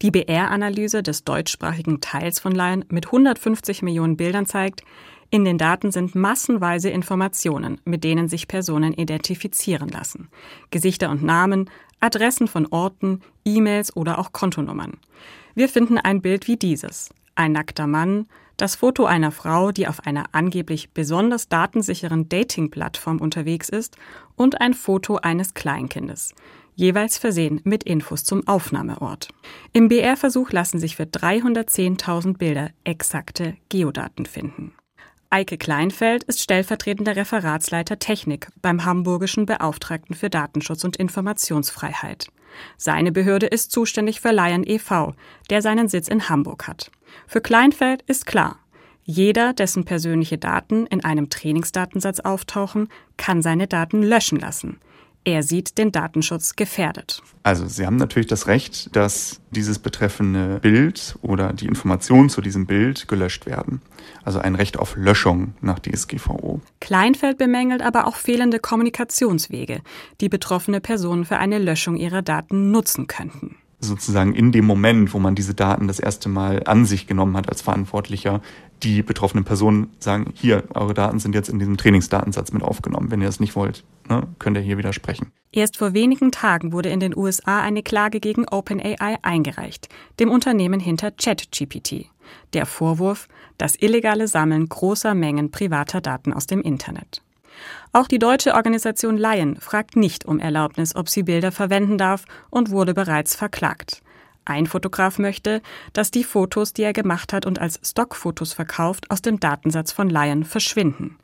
Die 0.00 0.10
BR-Analyse 0.10 1.02
des 1.02 1.24
deutschsprachigen 1.24 2.00
Teils 2.00 2.40
von 2.40 2.54
Lion 2.54 2.84
mit 2.88 3.06
150 3.06 3.82
Millionen 3.82 4.16
Bildern 4.16 4.46
zeigt, 4.46 4.82
in 5.30 5.44
den 5.44 5.58
Daten 5.58 5.90
sind 5.90 6.14
massenweise 6.14 6.90
Informationen, 6.90 7.80
mit 7.84 8.04
denen 8.04 8.28
sich 8.28 8.46
Personen 8.46 8.92
identifizieren 8.92 9.88
lassen. 9.88 10.28
Gesichter 10.70 11.10
und 11.10 11.24
Namen, 11.24 11.68
Adressen 11.98 12.46
von 12.46 12.66
Orten, 12.66 13.20
E-Mails 13.44 13.96
oder 13.96 14.18
auch 14.18 14.32
Kontonummern. 14.32 14.98
Wir 15.54 15.68
finden 15.68 15.98
ein 15.98 16.22
Bild 16.22 16.46
wie 16.46 16.56
dieses. 16.56 17.10
Ein 17.34 17.52
nackter 17.52 17.86
Mann, 17.88 18.26
das 18.56 18.76
Foto 18.76 19.04
einer 19.04 19.32
Frau, 19.32 19.72
die 19.72 19.88
auf 19.88 20.06
einer 20.06 20.24
angeblich 20.32 20.90
besonders 20.92 21.48
datensicheren 21.48 22.28
Dating-Plattform 22.28 23.20
unterwegs 23.20 23.68
ist, 23.68 23.96
und 24.36 24.60
ein 24.60 24.74
Foto 24.74 25.16
eines 25.16 25.54
Kleinkindes, 25.54 26.34
jeweils 26.74 27.18
versehen 27.18 27.60
mit 27.64 27.84
Infos 27.84 28.24
zum 28.24 28.46
Aufnahmeort. 28.46 29.28
Im 29.72 29.88
BR-Versuch 29.88 30.50
lassen 30.52 30.78
sich 30.78 30.96
für 30.96 31.04
310.000 31.04 32.36
Bilder 32.36 32.70
exakte 32.84 33.56
Geodaten 33.68 34.26
finden. 34.26 34.74
Eike 35.30 35.58
Kleinfeld 35.58 36.22
ist 36.22 36.40
stellvertretender 36.40 37.16
Referatsleiter 37.16 37.98
Technik 37.98 38.50
beim 38.62 38.84
Hamburgischen 38.84 39.46
Beauftragten 39.46 40.14
für 40.14 40.30
Datenschutz 40.30 40.84
und 40.84 40.96
Informationsfreiheit. 40.96 42.28
Seine 42.76 43.10
Behörde 43.10 43.46
ist 43.46 43.72
zuständig 43.72 44.20
für 44.20 44.30
Lion 44.30 44.62
e.V., 44.64 45.14
der 45.50 45.60
seinen 45.60 45.88
Sitz 45.88 46.06
in 46.06 46.28
Hamburg 46.28 46.68
hat. 46.68 46.92
Für 47.26 47.40
Kleinfeld 47.40 48.02
ist 48.02 48.26
klar, 48.26 48.58
jeder, 49.04 49.52
dessen 49.52 49.84
persönliche 49.84 50.38
Daten 50.38 50.86
in 50.86 51.04
einem 51.04 51.28
Trainingsdatensatz 51.28 52.20
auftauchen, 52.20 52.88
kann 53.18 53.42
seine 53.42 53.66
Daten 53.66 54.02
löschen 54.02 54.40
lassen. 54.40 54.78
Er 55.26 55.42
sieht 55.42 55.78
den 55.78 55.90
Datenschutz 55.90 56.54
gefährdet. 56.54 57.22
Also 57.42 57.66
Sie 57.66 57.86
haben 57.86 57.96
natürlich 57.96 58.26
das 58.26 58.46
Recht, 58.46 58.94
dass 58.94 59.40
dieses 59.50 59.78
betreffende 59.78 60.58
Bild 60.60 61.16
oder 61.22 61.54
die 61.54 61.66
Informationen 61.66 62.28
zu 62.28 62.42
diesem 62.42 62.66
Bild 62.66 63.08
gelöscht 63.08 63.46
werden. 63.46 63.80
Also 64.22 64.38
ein 64.38 64.54
Recht 64.54 64.78
auf 64.78 64.96
Löschung 64.96 65.54
nach 65.62 65.78
DSGVO. 65.78 66.60
Kleinfeld 66.80 67.38
bemängelt 67.38 67.80
aber 67.80 68.06
auch 68.06 68.16
fehlende 68.16 68.58
Kommunikationswege, 68.58 69.80
die 70.20 70.28
betroffene 70.28 70.82
Personen 70.82 71.24
für 71.24 71.38
eine 71.38 71.58
Löschung 71.58 71.96
ihrer 71.96 72.20
Daten 72.20 72.70
nutzen 72.70 73.06
könnten 73.06 73.56
sozusagen 73.86 74.34
in 74.34 74.52
dem 74.52 74.64
Moment, 74.64 75.14
wo 75.14 75.18
man 75.18 75.34
diese 75.34 75.54
Daten 75.54 75.88
das 75.88 75.98
erste 75.98 76.28
Mal 76.28 76.62
an 76.64 76.84
sich 76.84 77.06
genommen 77.06 77.36
hat 77.36 77.48
als 77.48 77.62
Verantwortlicher, 77.62 78.40
die 78.82 79.02
betroffenen 79.02 79.44
Personen 79.44 79.90
sagen, 79.98 80.32
hier, 80.34 80.64
eure 80.74 80.94
Daten 80.94 81.18
sind 81.18 81.34
jetzt 81.34 81.48
in 81.48 81.58
diesem 81.58 81.76
Trainingsdatensatz 81.76 82.52
mit 82.52 82.62
aufgenommen. 82.62 83.10
Wenn 83.10 83.20
ihr 83.20 83.26
das 83.26 83.40
nicht 83.40 83.56
wollt, 83.56 83.84
ne, 84.08 84.26
könnt 84.38 84.56
ihr 84.56 84.62
hier 84.62 84.78
widersprechen. 84.78 85.32
Erst 85.52 85.78
vor 85.78 85.94
wenigen 85.94 86.32
Tagen 86.32 86.72
wurde 86.72 86.88
in 86.88 87.00
den 87.00 87.16
USA 87.16 87.60
eine 87.60 87.82
Klage 87.82 88.20
gegen 88.20 88.46
OpenAI 88.48 89.18
eingereicht, 89.22 89.88
dem 90.18 90.30
Unternehmen 90.30 90.80
hinter 90.80 91.12
ChatGPT. 91.12 92.06
Der 92.52 92.66
Vorwurf, 92.66 93.28
das 93.56 93.80
illegale 93.80 94.28
Sammeln 94.28 94.68
großer 94.68 95.14
Mengen 95.14 95.50
privater 95.50 96.00
Daten 96.00 96.32
aus 96.32 96.46
dem 96.46 96.60
Internet. 96.60 97.22
Auch 97.96 98.08
die 98.08 98.18
deutsche 98.18 98.54
Organisation 98.54 99.16
Lion 99.16 99.54
fragt 99.54 99.94
nicht 99.94 100.24
um 100.24 100.40
Erlaubnis, 100.40 100.96
ob 100.96 101.08
sie 101.08 101.22
Bilder 101.22 101.52
verwenden 101.52 101.96
darf 101.96 102.24
und 102.50 102.70
wurde 102.70 102.92
bereits 102.92 103.36
verklagt. 103.36 104.02
Ein 104.44 104.66
Fotograf 104.66 105.20
möchte, 105.20 105.62
dass 105.92 106.10
die 106.10 106.24
Fotos, 106.24 106.72
die 106.72 106.82
er 106.82 106.92
gemacht 106.92 107.32
hat 107.32 107.46
und 107.46 107.60
als 107.60 107.78
Stockfotos 107.84 108.52
verkauft, 108.52 109.12
aus 109.12 109.22
dem 109.22 109.38
Datensatz 109.38 109.92
von 109.92 110.10
Lion 110.10 110.42
verschwinden. 110.42 111.18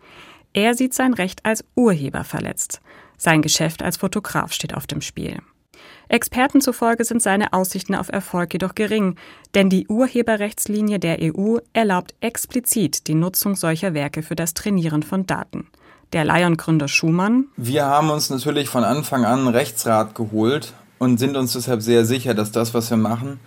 Er 0.52 0.74
sieht 0.74 0.94
sein 0.94 1.12
Recht 1.12 1.44
als 1.44 1.64
Urheber 1.74 2.22
verletzt. 2.22 2.80
Sein 3.16 3.42
Geschäft 3.42 3.82
als 3.82 3.96
Fotograf 3.96 4.52
steht 4.52 4.74
auf 4.74 4.86
dem 4.86 5.00
Spiel. 5.00 5.38
Experten 6.08 6.60
zufolge 6.60 7.04
sind 7.04 7.20
seine 7.20 7.52
Aussichten 7.52 7.96
auf 7.96 8.10
Erfolg 8.10 8.52
jedoch 8.52 8.76
gering, 8.76 9.16
denn 9.56 9.70
die 9.70 9.88
Urheberrechtslinie 9.88 11.00
der 11.00 11.18
EU 11.20 11.56
erlaubt 11.72 12.14
explizit 12.20 13.08
die 13.08 13.14
Nutzung 13.14 13.56
solcher 13.56 13.92
Werke 13.92 14.22
für 14.22 14.36
das 14.36 14.54
Trainieren 14.54 15.02
von 15.02 15.26
Daten. 15.26 15.66
Der 16.12 16.24
Lion-Gründer 16.24 16.88
Schumann. 16.88 17.46
Wir 17.56 17.84
haben 17.84 18.10
uns 18.10 18.30
natürlich 18.30 18.68
von 18.68 18.82
Anfang 18.82 19.24
an 19.24 19.46
Rechtsrat 19.46 20.16
geholt 20.16 20.72
und 20.98 21.18
sind 21.18 21.36
uns 21.36 21.52
deshalb 21.52 21.82
sehr 21.82 22.04
sicher, 22.04 22.34
dass 22.34 22.50
das, 22.50 22.74
was 22.74 22.90
wir 22.90 22.96
machen, 22.96 23.38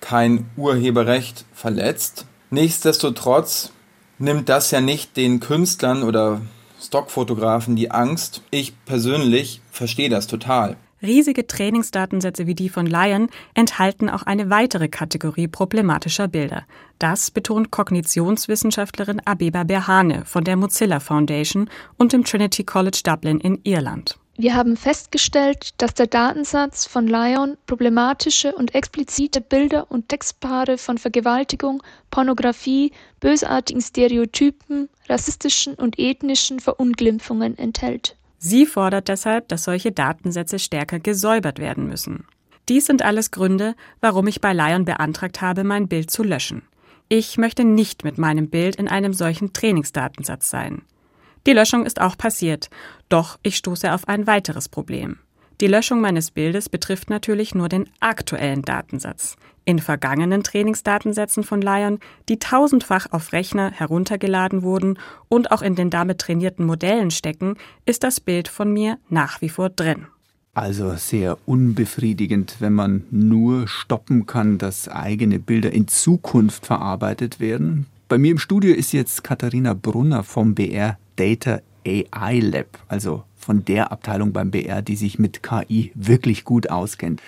kein 0.00 0.46
Urheberrecht 0.56 1.44
verletzt. 1.52 2.26
Nichtsdestotrotz 2.50 3.72
nimmt 4.18 4.48
das 4.48 4.70
ja 4.70 4.80
nicht 4.80 5.16
den 5.16 5.40
Künstlern 5.40 6.04
oder 6.04 6.40
Stockfotografen 6.80 7.74
die 7.74 7.90
Angst. 7.90 8.42
Ich 8.50 8.72
persönlich 8.84 9.60
verstehe 9.70 10.08
das 10.08 10.28
total. 10.28 10.76
Riesige 11.02 11.46
Trainingsdatensätze 11.48 12.46
wie 12.46 12.54
die 12.54 12.68
von 12.68 12.86
Lion 12.86 13.28
enthalten 13.54 14.08
auch 14.08 14.22
eine 14.22 14.50
weitere 14.50 14.88
Kategorie 14.88 15.48
problematischer 15.48 16.28
Bilder. 16.28 16.64
Das 17.00 17.32
betont 17.32 17.72
Kognitionswissenschaftlerin 17.72 19.20
Abeba 19.24 19.64
Berhane 19.64 20.24
von 20.24 20.44
der 20.44 20.56
Mozilla 20.56 21.00
Foundation 21.00 21.68
und 21.96 22.12
dem 22.12 22.24
Trinity 22.24 22.62
College 22.62 23.00
Dublin 23.04 23.40
in 23.40 23.60
Irland. 23.64 24.16
Wir 24.36 24.54
haben 24.54 24.76
festgestellt, 24.76 25.74
dass 25.76 25.92
der 25.92 26.06
Datensatz 26.06 26.86
von 26.86 27.06
Lion 27.06 27.58
problematische 27.66 28.54
und 28.54 28.74
explizite 28.74 29.40
Bilder 29.40 29.90
und 29.90 30.08
Textpaare 30.08 30.78
von 30.78 30.96
Vergewaltigung, 30.98 31.82
Pornografie, 32.10 32.92
bösartigen 33.20 33.82
Stereotypen, 33.82 34.88
rassistischen 35.08 35.74
und 35.74 35.98
ethnischen 35.98 36.60
Verunglimpfungen 36.60 37.58
enthält. 37.58 38.16
Sie 38.44 38.66
fordert 38.66 39.06
deshalb, 39.06 39.46
dass 39.46 39.62
solche 39.62 39.92
Datensätze 39.92 40.58
stärker 40.58 40.98
gesäubert 40.98 41.60
werden 41.60 41.86
müssen. 41.86 42.24
Dies 42.68 42.86
sind 42.86 43.00
alles 43.00 43.30
Gründe, 43.30 43.76
warum 44.00 44.26
ich 44.26 44.40
bei 44.40 44.52
Lion 44.52 44.84
beantragt 44.84 45.40
habe, 45.40 45.62
mein 45.62 45.86
Bild 45.86 46.10
zu 46.10 46.24
löschen. 46.24 46.62
Ich 47.08 47.38
möchte 47.38 47.62
nicht 47.62 48.02
mit 48.02 48.18
meinem 48.18 48.50
Bild 48.50 48.74
in 48.74 48.88
einem 48.88 49.12
solchen 49.12 49.52
Trainingsdatensatz 49.52 50.50
sein. 50.50 50.82
Die 51.46 51.52
Löschung 51.52 51.86
ist 51.86 52.00
auch 52.00 52.18
passiert, 52.18 52.68
doch 53.08 53.38
ich 53.44 53.56
stoße 53.56 53.94
auf 53.94 54.08
ein 54.08 54.26
weiteres 54.26 54.68
Problem. 54.68 55.18
Die 55.60 55.68
Löschung 55.68 56.00
meines 56.00 56.32
Bildes 56.32 56.68
betrifft 56.68 57.10
natürlich 57.10 57.54
nur 57.54 57.68
den 57.68 57.88
aktuellen 58.00 58.62
Datensatz. 58.62 59.36
In 59.64 59.78
vergangenen 59.78 60.42
Trainingsdatensätzen 60.42 61.44
von 61.44 61.62
Lion, 61.62 62.00
die 62.28 62.38
tausendfach 62.38 63.06
auf 63.12 63.32
Rechner 63.32 63.70
heruntergeladen 63.70 64.62
wurden 64.62 64.98
und 65.28 65.52
auch 65.52 65.62
in 65.62 65.76
den 65.76 65.90
damit 65.90 66.18
trainierten 66.18 66.66
Modellen 66.66 67.10
stecken, 67.10 67.56
ist 67.86 68.02
das 68.02 68.18
Bild 68.18 68.48
von 68.48 68.72
mir 68.72 68.98
nach 69.08 69.40
wie 69.40 69.48
vor 69.48 69.70
drin. 69.70 70.06
Also 70.54 70.94
sehr 70.96 71.38
unbefriedigend, 71.46 72.56
wenn 72.58 72.74
man 72.74 73.04
nur 73.10 73.68
stoppen 73.68 74.26
kann, 74.26 74.58
dass 74.58 74.88
eigene 74.88 75.38
Bilder 75.38 75.72
in 75.72 75.88
Zukunft 75.88 76.66
verarbeitet 76.66 77.40
werden. 77.40 77.86
Bei 78.08 78.18
mir 78.18 78.32
im 78.32 78.38
Studio 78.38 78.74
ist 78.74 78.92
jetzt 78.92 79.24
Katharina 79.24 79.72
Brunner 79.72 80.24
vom 80.24 80.54
BR 80.54 80.98
Data 81.16 81.60
AI 81.86 82.40
Lab, 82.40 82.66
also 82.88 83.24
von 83.44 83.64
der 83.64 83.92
Abteilung 83.92 84.32
beim 84.32 84.50
BR, 84.50 84.82
die 84.82 84.96
sich 84.96 85.18
mit 85.18 85.42
KI 85.42 85.92
wirklich 85.94 86.44
gut 86.44 86.70
auskennt. 86.70 87.20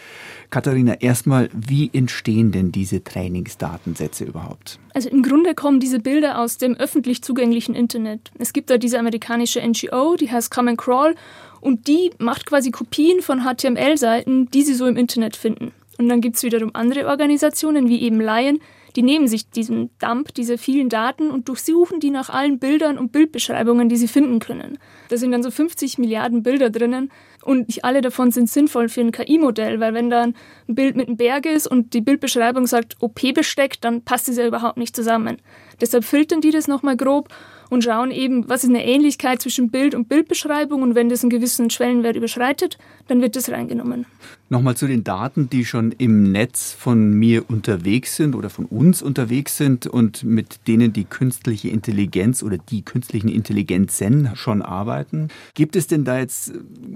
Katharina, 0.50 0.94
erstmal, 1.00 1.50
wie 1.52 1.90
entstehen 1.92 2.52
denn 2.52 2.71
diese 2.71 3.02
Trainingsdatensätze 3.02 4.25
überhaupt? 4.25 4.78
Also 4.94 5.09
im 5.09 5.23
Grunde 5.23 5.54
kommen 5.54 5.80
diese 5.80 5.99
Bilder 5.99 6.38
aus 6.38 6.59
dem 6.59 6.75
öffentlich 6.75 7.23
zugänglichen 7.23 7.75
Internet. 7.75 8.30
Es 8.38 8.52
gibt 8.52 8.71
da 8.71 8.78
diese 8.78 8.99
amerikanische 8.99 9.61
NGO, 9.61 10.16
die 10.16 10.30
heißt 10.30 10.50
Come 10.50 10.71
and 10.71 10.78
Crawl 10.78 11.14
und 11.61 11.88
die 11.88 12.11
macht 12.18 12.47
quasi 12.47 12.71
Kopien 12.71 13.21
von 13.23 13.40
HTML-Seiten, 13.40 14.50
die 14.50 14.62
sie 14.62 14.75
so 14.75 14.87
im 14.87 14.97
Internet 14.97 15.37
finden. 15.37 15.73
Und 15.99 16.09
dann 16.09 16.21
gibt 16.21 16.37
es 16.37 16.42
wiederum 16.42 16.71
andere 16.75 17.06
Organisationen 17.06 17.88
wie 17.88 18.02
eben 18.02 18.21
Lion, 18.21 18.61
die 18.96 19.02
nehmen 19.02 19.26
sich 19.26 19.50
diesen 19.50 19.90
Dump, 19.98 20.34
diese 20.34 20.58
vielen 20.58 20.88
Daten 20.88 21.30
und 21.30 21.48
durchsuchen 21.48 22.00
die 22.00 22.10
nach 22.10 22.30
allen 22.30 22.58
Bildern 22.58 22.98
und 22.98 23.12
Bildbeschreibungen, 23.12 23.88
die 23.88 23.96
sie 23.96 24.08
finden 24.08 24.38
können. 24.38 24.78
Da 25.08 25.16
sind 25.16 25.32
dann 25.32 25.42
so 25.42 25.50
50 25.50 25.98
Milliarden 25.98 26.42
Bilder 26.42 26.70
drinnen 26.70 27.10
und 27.42 27.68
nicht 27.68 27.84
alle 27.84 28.00
davon 28.00 28.30
sind 28.30 28.48
sinnvoll 28.48 28.88
für 28.88 29.00
ein 29.00 29.12
KI-Modell, 29.12 29.80
weil 29.80 29.94
wenn 29.94 30.10
da 30.10 30.22
ein 30.22 30.34
Bild 30.66 30.96
mit 30.96 31.08
einem 31.08 31.16
Berg 31.16 31.46
ist 31.46 31.66
und 31.66 31.92
die 31.92 32.00
Bildbeschreibung 32.00 32.66
sagt 32.66 32.96
OP-Besteck, 33.00 33.80
dann 33.80 34.02
passt 34.02 34.28
es 34.28 34.36
ja 34.36 34.46
überhaupt 34.46 34.78
nicht 34.78 34.94
zusammen. 34.94 35.38
Deshalb 35.80 36.04
filtern 36.04 36.40
die 36.40 36.50
das 36.50 36.68
nochmal 36.68 36.96
grob 36.96 37.28
und 37.71 37.85
schauen 37.85 38.11
eben, 38.11 38.49
was 38.49 38.64
ist 38.64 38.71
eine 38.71 38.85
Ähnlichkeit 38.85 39.42
zwischen 39.42 39.71
Bild 39.71 39.94
und 39.94 40.09
Bildbeschreibung 40.09 40.83
und 40.83 40.94
wenn 40.94 41.09
das 41.09 41.23
einen 41.23 41.30
gewissen 41.30 41.71
Schwellenwert 41.71 42.16
überschreitet, 42.16 42.78
dann 43.09 43.21
wird 43.21 43.37
das 43.37 43.50
reingenommen. 43.50 44.06
Nochmal 44.50 44.76
zu 44.76 44.87
den 44.87 45.04
Daten, 45.04 45.49
die 45.50 45.64
schon 45.64 45.92
im 45.92 46.30
Netz 46.30 46.73
von 46.78 47.12
mir 47.14 47.49
unterwegs 47.49 48.16
sind 48.16 48.35
oder 48.35 48.50
von 48.50 48.66
uns 48.66 49.02
unterwegs 49.02 49.56
sind 49.56 49.87
und 49.87 50.23
mit 50.23 50.66
denen 50.68 50.92
die 50.92 51.04
künstliche 51.04 51.68
Intelligenz 51.68 52.42
oder 52.42 52.59
die 52.59 52.83
künstlichen 52.83 53.28
Intelligenzen 53.28 54.30
schon 54.35 54.62
arbeiten. 54.62 55.28
Gibt 55.54 55.76
es 55.76 55.87
denn 55.87 56.04
da 56.04 56.18
jetzt 56.18 56.52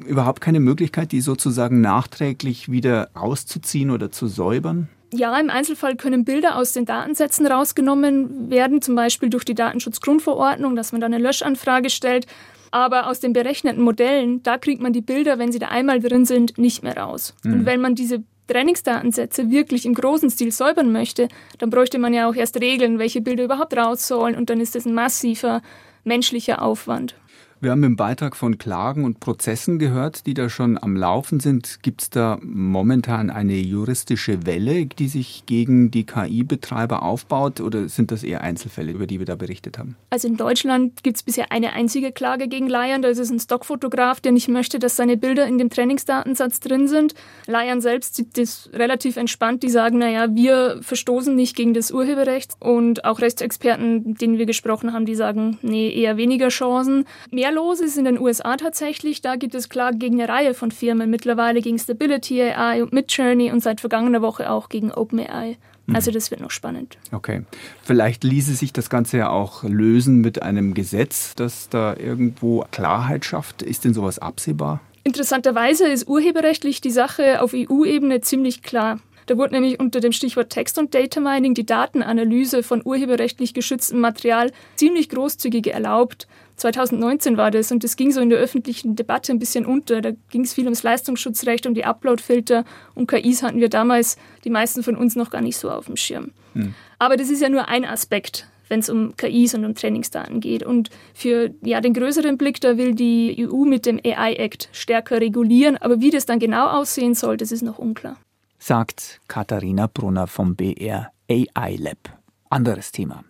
überhaupt 0.06 0.40
keine 0.40 0.60
Möglichkeit, 0.60 1.12
die 1.12 1.20
sozusagen 1.20 1.80
nachträglich 1.80 2.70
wieder 2.70 3.10
auszuziehen 3.14 3.90
oder 3.90 4.10
zu 4.12 4.28
säubern? 4.28 4.88
Ja, 5.12 5.38
im 5.38 5.48
Einzelfall 5.48 5.96
können 5.96 6.24
Bilder 6.24 6.56
aus 6.56 6.72
den 6.72 6.84
Datensätzen 6.84 7.46
rausgenommen 7.46 8.50
werden, 8.50 8.82
zum 8.82 8.94
Beispiel 8.94 9.30
durch 9.30 9.44
die 9.44 9.54
Datenschutzgrundverordnung, 9.54 10.76
dass 10.76 10.92
man 10.92 11.00
da 11.00 11.06
eine 11.06 11.18
Löschanfrage 11.18 11.88
stellt. 11.88 12.26
Aber 12.70 13.06
aus 13.06 13.18
den 13.18 13.32
berechneten 13.32 13.82
Modellen, 13.82 14.42
da 14.42 14.58
kriegt 14.58 14.82
man 14.82 14.92
die 14.92 15.00
Bilder, 15.00 15.38
wenn 15.38 15.52
sie 15.52 15.58
da 15.58 15.68
einmal 15.68 16.00
drin 16.00 16.26
sind, 16.26 16.58
nicht 16.58 16.82
mehr 16.82 16.98
raus. 16.98 17.34
Mhm. 17.42 17.52
Und 17.52 17.66
wenn 17.66 17.80
man 17.80 17.94
diese 17.94 18.22
Trainingsdatensätze 18.48 19.50
wirklich 19.50 19.86
im 19.86 19.94
großen 19.94 20.30
Stil 20.30 20.52
säubern 20.52 20.92
möchte, 20.92 21.28
dann 21.58 21.70
bräuchte 21.70 21.98
man 21.98 22.12
ja 22.12 22.28
auch 22.28 22.34
erst 22.34 22.60
Regeln, 22.60 22.98
welche 22.98 23.22
Bilder 23.22 23.44
überhaupt 23.44 23.74
raus 23.76 24.06
sollen. 24.06 24.34
Und 24.34 24.50
dann 24.50 24.60
ist 24.60 24.74
das 24.74 24.84
ein 24.84 24.94
massiver 24.94 25.62
menschlicher 26.04 26.60
Aufwand. 26.60 27.14
Wir 27.60 27.72
haben 27.72 27.82
im 27.82 27.96
Beitrag 27.96 28.36
von 28.36 28.56
Klagen 28.56 29.04
und 29.04 29.18
Prozessen 29.18 29.80
gehört, 29.80 30.26
die 30.26 30.34
da 30.34 30.48
schon 30.48 30.80
am 30.80 30.94
Laufen 30.94 31.40
sind. 31.40 31.82
Gibt 31.82 32.02
es 32.02 32.10
da 32.10 32.38
momentan 32.40 33.30
eine 33.30 33.56
juristische 33.56 34.46
Welle, 34.46 34.86
die 34.86 35.08
sich 35.08 35.42
gegen 35.46 35.90
die 35.90 36.06
KI-Betreiber 36.06 37.02
aufbaut 37.02 37.60
oder 37.60 37.88
sind 37.88 38.12
das 38.12 38.22
eher 38.22 38.42
Einzelfälle, 38.42 38.92
über 38.92 39.08
die 39.08 39.18
wir 39.18 39.26
da 39.26 39.34
berichtet 39.34 39.76
haben? 39.76 39.96
Also 40.08 40.28
in 40.28 40.36
Deutschland 40.36 41.02
gibt 41.02 41.16
es 41.16 41.24
bisher 41.24 41.50
eine 41.50 41.72
einzige 41.72 42.12
Klage 42.12 42.46
gegen 42.46 42.68
Lion. 42.68 43.02
Da 43.02 43.08
ist 43.08 43.18
es 43.18 43.28
ein 43.28 43.40
Stockfotograf, 43.40 44.20
der 44.20 44.30
nicht 44.30 44.46
möchte, 44.46 44.78
dass 44.78 44.94
seine 44.94 45.16
Bilder 45.16 45.44
in 45.48 45.58
dem 45.58 45.68
Trainingsdatensatz 45.68 46.60
drin 46.60 46.86
sind. 46.86 47.14
Lion 47.48 47.80
selbst 47.80 48.14
sieht 48.14 48.38
das 48.38 48.70
relativ 48.72 49.16
entspannt. 49.16 49.64
Die 49.64 49.70
sagen, 49.70 49.98
naja, 49.98 50.28
wir 50.32 50.78
verstoßen 50.80 51.34
nicht 51.34 51.56
gegen 51.56 51.74
das 51.74 51.90
Urheberrecht. 51.90 52.54
Und 52.60 53.04
auch 53.04 53.20
Rechtsexperten, 53.20 54.14
denen 54.14 54.38
wir 54.38 54.46
gesprochen 54.46 54.92
haben, 54.92 55.06
die 55.06 55.16
sagen, 55.16 55.58
nee, 55.62 55.90
eher 55.90 56.16
weniger 56.16 56.50
Chancen. 56.50 57.04
Mehr 57.32 57.47
mehr 57.48 57.54
los 57.54 57.80
ist 57.80 57.96
in 57.96 58.04
den 58.04 58.18
USA 58.18 58.56
tatsächlich. 58.56 59.20
Da 59.20 59.36
gibt 59.36 59.54
es 59.54 59.68
Klagen 59.68 59.98
gegen 59.98 60.20
eine 60.20 60.30
Reihe 60.30 60.54
von 60.54 60.70
Firmen, 60.70 61.10
mittlerweile 61.10 61.60
gegen 61.60 61.78
Stability 61.78 62.42
AI 62.42 62.82
und 62.82 62.92
Midjourney 62.92 63.50
und 63.52 63.62
seit 63.62 63.80
vergangener 63.80 64.22
Woche 64.22 64.50
auch 64.50 64.68
gegen 64.68 64.92
OpenAI. 64.92 65.56
Mhm. 65.86 65.96
Also 65.96 66.10
das 66.10 66.30
wird 66.30 66.40
noch 66.40 66.50
spannend. 66.50 66.98
Okay. 67.12 67.42
Vielleicht 67.82 68.24
ließe 68.24 68.54
sich 68.54 68.72
das 68.72 68.90
Ganze 68.90 69.18
ja 69.18 69.30
auch 69.30 69.64
lösen 69.64 70.20
mit 70.20 70.42
einem 70.42 70.74
Gesetz, 70.74 71.34
das 71.34 71.68
da 71.68 71.96
irgendwo 71.96 72.64
Klarheit 72.70 73.24
schafft. 73.24 73.62
Ist 73.62 73.84
denn 73.84 73.94
sowas 73.94 74.18
absehbar? 74.18 74.80
Interessanterweise 75.04 75.86
ist 75.88 76.06
urheberrechtlich 76.06 76.82
die 76.82 76.90
Sache 76.90 77.40
auf 77.40 77.54
EU-Ebene 77.54 78.20
ziemlich 78.20 78.62
klar. 78.62 78.98
Da 79.28 79.36
wurde 79.36 79.52
nämlich 79.52 79.78
unter 79.78 80.00
dem 80.00 80.12
Stichwort 80.12 80.48
Text- 80.48 80.78
und 80.78 80.94
Data 80.94 81.20
Mining 81.20 81.52
die 81.52 81.66
Datenanalyse 81.66 82.62
von 82.62 82.80
urheberrechtlich 82.82 83.52
geschütztem 83.52 84.00
Material 84.00 84.50
ziemlich 84.76 85.10
großzügig 85.10 85.66
erlaubt. 85.66 86.26
2019 86.56 87.36
war 87.36 87.50
das 87.50 87.70
und 87.70 87.84
das 87.84 87.96
ging 87.96 88.10
so 88.10 88.22
in 88.22 88.30
der 88.30 88.38
öffentlichen 88.38 88.96
Debatte 88.96 89.30
ein 89.32 89.38
bisschen 89.38 89.66
unter. 89.66 90.00
Da 90.00 90.12
ging 90.30 90.44
es 90.44 90.54
viel 90.54 90.64
ums 90.64 90.82
Leistungsschutzrecht, 90.82 91.66
um 91.66 91.74
die 91.74 91.84
Uploadfilter 91.84 92.64
und 92.94 93.06
KIs 93.06 93.42
hatten 93.42 93.60
wir 93.60 93.68
damals 93.68 94.16
die 94.44 94.50
meisten 94.50 94.82
von 94.82 94.96
uns 94.96 95.14
noch 95.14 95.28
gar 95.28 95.42
nicht 95.42 95.58
so 95.58 95.70
auf 95.70 95.84
dem 95.84 95.96
Schirm. 95.96 96.32
Hm. 96.54 96.74
Aber 96.98 97.18
das 97.18 97.28
ist 97.28 97.42
ja 97.42 97.50
nur 97.50 97.68
ein 97.68 97.84
Aspekt 97.84 98.48
wenn 98.70 98.80
es 98.80 98.90
um 98.90 99.16
KIs 99.16 99.54
und 99.54 99.64
um 99.64 99.74
Trainingsdaten 99.74 100.40
geht. 100.40 100.62
Und 100.62 100.90
für 101.14 101.54
ja, 101.62 101.80
den 101.80 101.94
größeren 101.94 102.36
Blick, 102.36 102.60
da 102.60 102.76
will 102.76 102.94
die 102.94 103.48
EU 103.48 103.64
mit 103.64 103.86
dem 103.86 103.98
AI 104.04 104.34
Act 104.34 104.68
stärker 104.72 105.22
regulieren. 105.22 105.78
Aber 105.78 106.02
wie 106.02 106.10
das 106.10 106.26
dann 106.26 106.38
genau 106.38 106.66
aussehen 106.66 107.14
soll, 107.14 107.38
das 107.38 107.50
ist 107.50 107.62
noch 107.62 107.78
unklar. 107.78 108.18
Sagt 108.60 109.20
Katharina 109.28 109.86
Brunner 109.86 110.26
vom 110.26 110.56
BR 110.56 111.12
AI 111.30 111.76
Lab. 111.76 112.18
Anderes 112.50 112.90
Thema. 112.90 113.24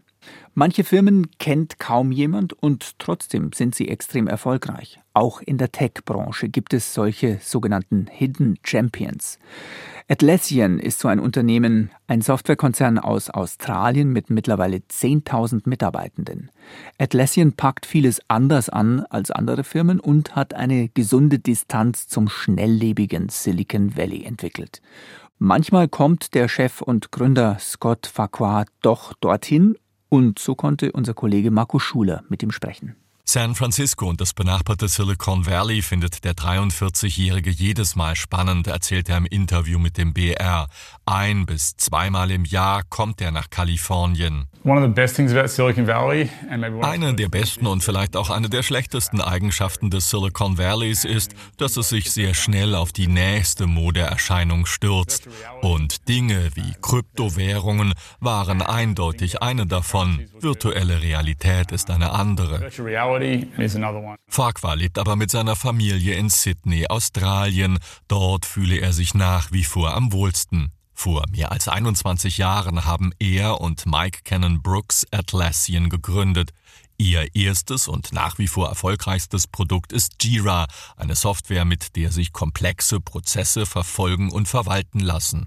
Manche 0.55 0.85
Firmen 0.85 1.31
kennt 1.39 1.79
kaum 1.79 2.13
jemand 2.13 2.55
und 2.55 2.99
trotzdem 2.99 3.53
sind 3.53 3.75
sie 3.75 3.89
extrem 3.89 4.27
erfolgreich. 4.27 4.99
Auch 5.13 5.41
in 5.41 5.59
der 5.59 5.71
Tech-Branche 5.71 6.49
gibt 6.49 6.73
es 6.73 6.95
solche 6.95 7.39
sogenannten 7.43 8.07
Hidden 8.11 8.59
Champions. 8.65 9.39
Atlassian 10.11 10.79
ist 10.79 11.01
so 11.01 11.09
ein 11.09 11.21
Unternehmen, 11.21 11.91
ein 12.07 12.23
Softwarekonzern 12.23 12.99
aus 12.99 13.29
Australien 13.29 14.11
mit 14.11 14.31
mittlerweile 14.31 14.79
10.000 14.79 15.69
Mitarbeitenden. 15.69 16.51
Atlassian 16.97 17.53
packt 17.53 17.85
vieles 17.85 18.23
anders 18.27 18.71
an 18.71 19.01
als 19.11 19.31
andere 19.31 19.65
Firmen 19.65 20.01
und 20.01 20.35
hat 20.35 20.55
eine 20.55 20.89
gesunde 20.89 21.39
Distanz 21.39 22.09
zum 22.09 22.31
schnelllebigen 22.31 23.29
Silicon 23.29 23.99
Valley 23.99 24.25
entwickelt. 24.25 24.81
Manchmal 25.39 25.89
kommt 25.89 26.35
der 26.35 26.49
Chef 26.49 26.81
und 26.81 27.13
Gründer 27.13 27.59
Scott 27.61 28.07
Farquhar 28.07 28.65
doch 28.81 29.13
dorthin 29.13 29.77
und 30.09 30.39
so 30.39 30.55
konnte 30.55 30.91
unser 30.93 31.13
Kollege 31.13 31.51
Marco 31.51 31.79
Schuler 31.79 32.25
mit 32.31 32.43
ihm 32.43 32.51
sprechen. 32.51 32.97
San 33.31 33.55
Francisco 33.55 34.09
und 34.09 34.23
das 34.23 34.33
benachbarte 34.33 34.89
Silicon 34.89 35.45
Valley 35.45 35.83
findet 35.83 36.25
der 36.25 36.33
43-Jährige 36.33 37.51
jedes 37.51 37.95
Mal 37.95 38.17
spannend, 38.17 38.69
erzählt 38.69 39.11
er 39.11 39.19
im 39.19 39.27
Interview 39.27 39.79
mit 39.79 39.99
dem 39.99 40.15
BR. 40.15 40.67
Ein 41.05 41.45
bis 41.45 41.77
zweimal 41.77 42.31
im 42.31 42.47
Jahr 42.47 42.85
kommt 42.89 43.21
er 43.21 43.31
nach 43.31 43.51
Kalifornien. 43.51 44.47
Eine 46.83 47.15
der 47.15 47.29
besten 47.29 47.67
und 47.67 47.85
vielleicht 47.85 48.17
auch 48.17 48.31
eine 48.31 48.49
der 48.49 48.63
schlechtesten 48.63 49.21
Eigenschaften 49.21 49.91
des 49.91 50.09
Silicon 50.11 50.59
Valleys 50.59 51.05
ist, 51.05 51.35
dass 51.59 51.77
es 51.77 51.91
sich 51.91 52.11
sehr 52.11 52.33
schnell 52.35 52.75
auf 52.75 52.93
die 52.93 53.09
nächste 53.09 53.67
Modeerscheinung 53.67 54.67
stürzt. 54.67 55.29
Und 55.61 56.09
Dinge 56.09 56.51
wie 56.55 56.75
Kryptowährungen 56.81 57.93
waren 58.21 58.63
eindeutig 58.63 59.43
eine 59.43 59.67
davon. 59.67 60.27
Virtuelle 60.41 61.03
Realität 61.03 61.73
ist 61.73 61.91
eine 61.91 62.13
andere. 62.13 62.71
Farquhar 64.29 64.77
lebt 64.77 64.99
aber 64.99 65.17
mit 65.17 65.31
seiner 65.31 65.57
Familie 65.57 66.15
in 66.15 66.29
Sydney, 66.29 66.87
Australien. 66.87 67.79
Dort 68.07 68.47
fühle 68.47 68.79
er 68.79 68.93
sich 68.93 69.15
nach 69.15 69.53
wie 69.53 69.65
vor 69.65 69.95
am 69.95 70.13
wohlsten. 70.13 70.73
Vor 70.95 71.25
mehr 71.31 71.53
als 71.53 71.69
21 71.69 72.39
Jahren 72.39 72.85
haben 72.85 73.13
er 73.21 73.61
und 73.61 73.87
Mike 73.87 74.21
Cannon 74.25 74.63
Brooks 74.63 75.07
Atlassian 75.13 75.91
gegründet. 75.91 76.51
Ihr 77.01 77.33
erstes 77.37 77.87
und 77.87 78.13
nach 78.13 78.39
wie 78.39 78.49
vor 78.49 78.69
erfolgreichstes 78.69 79.47
Produkt 79.47 79.93
ist 79.93 80.21
Jira, 80.21 80.67
eine 80.97 81.15
Software, 81.15 81.65
mit 81.65 81.95
der 81.95 82.11
sich 82.11 82.33
komplexe 82.33 82.99
Prozesse 82.99 83.67
verfolgen 83.67 84.33
und 84.33 84.49
verwalten 84.49 84.99
lassen. 84.99 85.47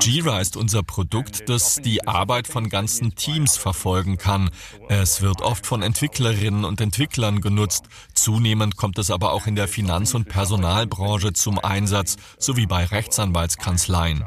Jira 0.00 0.40
ist 0.40 0.56
unser 0.56 0.84
Produkt, 0.84 1.48
das 1.48 1.80
die 1.82 2.06
Arbeit 2.06 2.46
von 2.46 2.68
ganzen 2.68 3.16
Teams 3.16 3.56
verfolgen 3.56 4.18
kann. 4.18 4.50
Es 4.88 5.20
wird 5.20 5.42
oft 5.42 5.66
von 5.66 5.82
Entwicklerinnen 5.82 6.64
und 6.64 6.80
Entwicklern 6.80 7.40
genutzt. 7.40 7.86
Zunehmend 8.14 8.76
kommt 8.76 9.00
es 9.00 9.10
aber 9.10 9.32
auch 9.32 9.48
in 9.48 9.56
der 9.56 9.66
Finanz- 9.66 10.14
und 10.14 10.28
Personalbranche 10.28 11.32
zum 11.32 11.58
Einsatz, 11.58 12.18
sowie 12.38 12.66
bei 12.66 12.84
Rechtsanwaltskanzleien. 12.84 14.24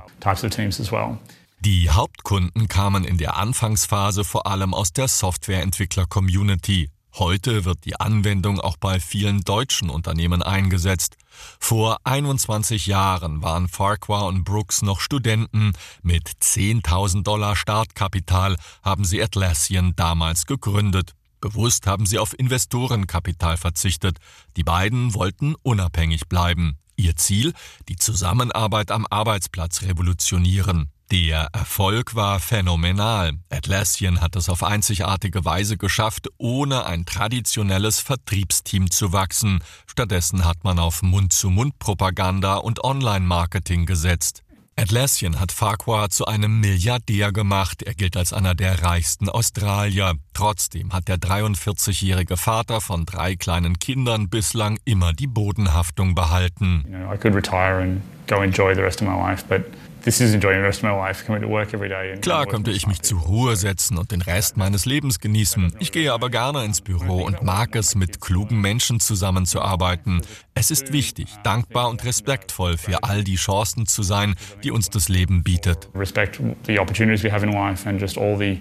Die 1.65 1.89
Hauptkunden 1.89 2.67
kamen 2.67 3.04
in 3.06 3.17
der 3.17 3.38
Anfangsphase 3.38 4.23
vor 4.23 4.45
allem 4.45 4.75
aus 4.75 4.93
der 4.93 5.08
Softwareentwickler-Community. 5.08 6.91
Heute 7.15 7.65
wird 7.65 7.86
die 7.86 7.99
Anwendung 7.99 8.62
auch 8.62 8.78
bei 8.78 8.99
vielen 8.99 9.41
deutschen 9.41 9.89
Unternehmen 9.89 10.43
eingesetzt. 10.43 11.17
Vor 11.60 11.97
21 12.04 12.86
Jahren 12.86 13.41
waren 13.41 13.67
Farquhar 13.67 14.28
und 14.28 14.43
Brooks 14.43 14.84
noch 14.84 14.99
Studenten. 14.99 15.73
Mit 16.04 16.30
10.000 16.30 17.23
Dollar 17.23 17.56
Startkapital 17.56 18.58
haben 18.84 19.04
sie 19.04 19.23
Atlassian 19.23 19.93
damals 19.95 20.45
gegründet. 20.45 21.13
Bewusst 21.41 21.88
haben 21.88 22.06
sie 22.06 22.19
auf 22.19 22.38
Investorenkapital 22.38 23.58
verzichtet. 23.58 24.19
Die 24.56 24.63
beiden 24.63 25.15
wollten 25.15 25.56
unabhängig 25.63 26.28
bleiben. 26.28 26.78
Ihr 26.95 27.15
Ziel? 27.15 27.54
Die 27.89 27.95
Zusammenarbeit 27.95 28.91
am 28.91 29.08
Arbeitsplatz 29.10 29.82
revolutionieren. 29.82 30.91
Der 31.12 31.50
Erfolg 31.54 32.15
war 32.15 32.39
phänomenal. 32.39 33.34
Atlassian 33.52 34.22
hat 34.22 34.36
es 34.36 34.50
auf 34.50 34.63
einzigartige 34.63 35.46
Weise 35.46 35.78
geschafft, 35.78 36.30
ohne 36.38 36.88
ein 36.88 37.06
traditionelles 37.06 38.00
Vertriebsteam 38.00 38.89
zu 38.89 39.13
wachsen. 39.13 39.60
Stattdessen 39.86 40.46
hat 40.46 40.63
man 40.63 40.80
auf 40.80 41.04
Mund-zu-Mund-Propaganda 41.04 42.56
und 42.56 42.84
Online-Marketing 42.84 43.86
gesetzt. 43.86 44.41
Atlassian 44.78 45.39
hat 45.39 45.52
Farquhar 45.54 46.10
zu 46.10 46.26
einem 46.26 46.60
Milliardär 46.60 47.32
gemacht. 47.32 47.84
Er 47.84 47.94
gilt 47.94 48.18
als 48.18 48.34
einer 48.34 48.56
der 48.56 48.84
reichsten 48.84 49.30
Australier. 49.30 50.15
Trotzdem 50.34 50.91
hat 50.91 51.08
der 51.08 51.18
43-jährige 51.18 52.36
Vater 52.36 52.82
von 52.82 53.06
drei 53.06 53.36
kleinen 53.36 53.80
Kindern 53.80 54.28
bislang 54.28 54.80
immer 54.84 55.13
die 55.13 55.28
Bodenhaftung 55.28 56.15
behalten. 56.15 56.84
You 56.89 56.98
know, 56.98 57.12
Klar 62.22 62.46
könnte 62.46 62.72
ich 62.72 62.88
mich 62.88 63.02
zur 63.02 63.20
Ruhe 63.22 63.56
setzen 63.56 63.98
und 63.98 64.12
den 64.12 64.22
Rest 64.22 64.56
meines 64.56 64.86
Lebens 64.86 65.20
genießen. 65.20 65.76
Ich 65.80 65.91
gehe 65.91 66.13
aber 66.13 66.30
gerne 66.30 66.63
ins 66.63 66.82
Büro 66.82 67.24
und 67.24 67.41
mag 67.41 67.76
es, 67.76 67.96
mit 67.96 68.22
klugen 68.22 68.62
Menschen 68.62 69.00
zusammenzuarbeiten. 69.00 70.22
Es 70.54 70.70
ist 70.70 70.94
wichtig, 70.94 71.28
dankbar 71.44 71.89
und 71.89 72.06
respektvoll 72.06 72.78
für 72.78 73.04
all 73.04 73.24
die 73.24 73.36
Chancen 73.36 73.88
zu 73.88 74.04
sein, 74.04 74.36
die 74.63 74.72
uns 74.72 74.89
das 74.89 75.10
Leben 75.10 75.44
bietet. 75.44 75.89
Respect 75.96 76.39
the 76.68 76.80
opportunities 76.80 77.24
we 77.24 77.32
have 77.32 77.46
in 77.46 77.52
life 77.52 77.88
and 77.89 78.00
just 78.00 78.18
all 78.18 78.38
the 78.38 78.60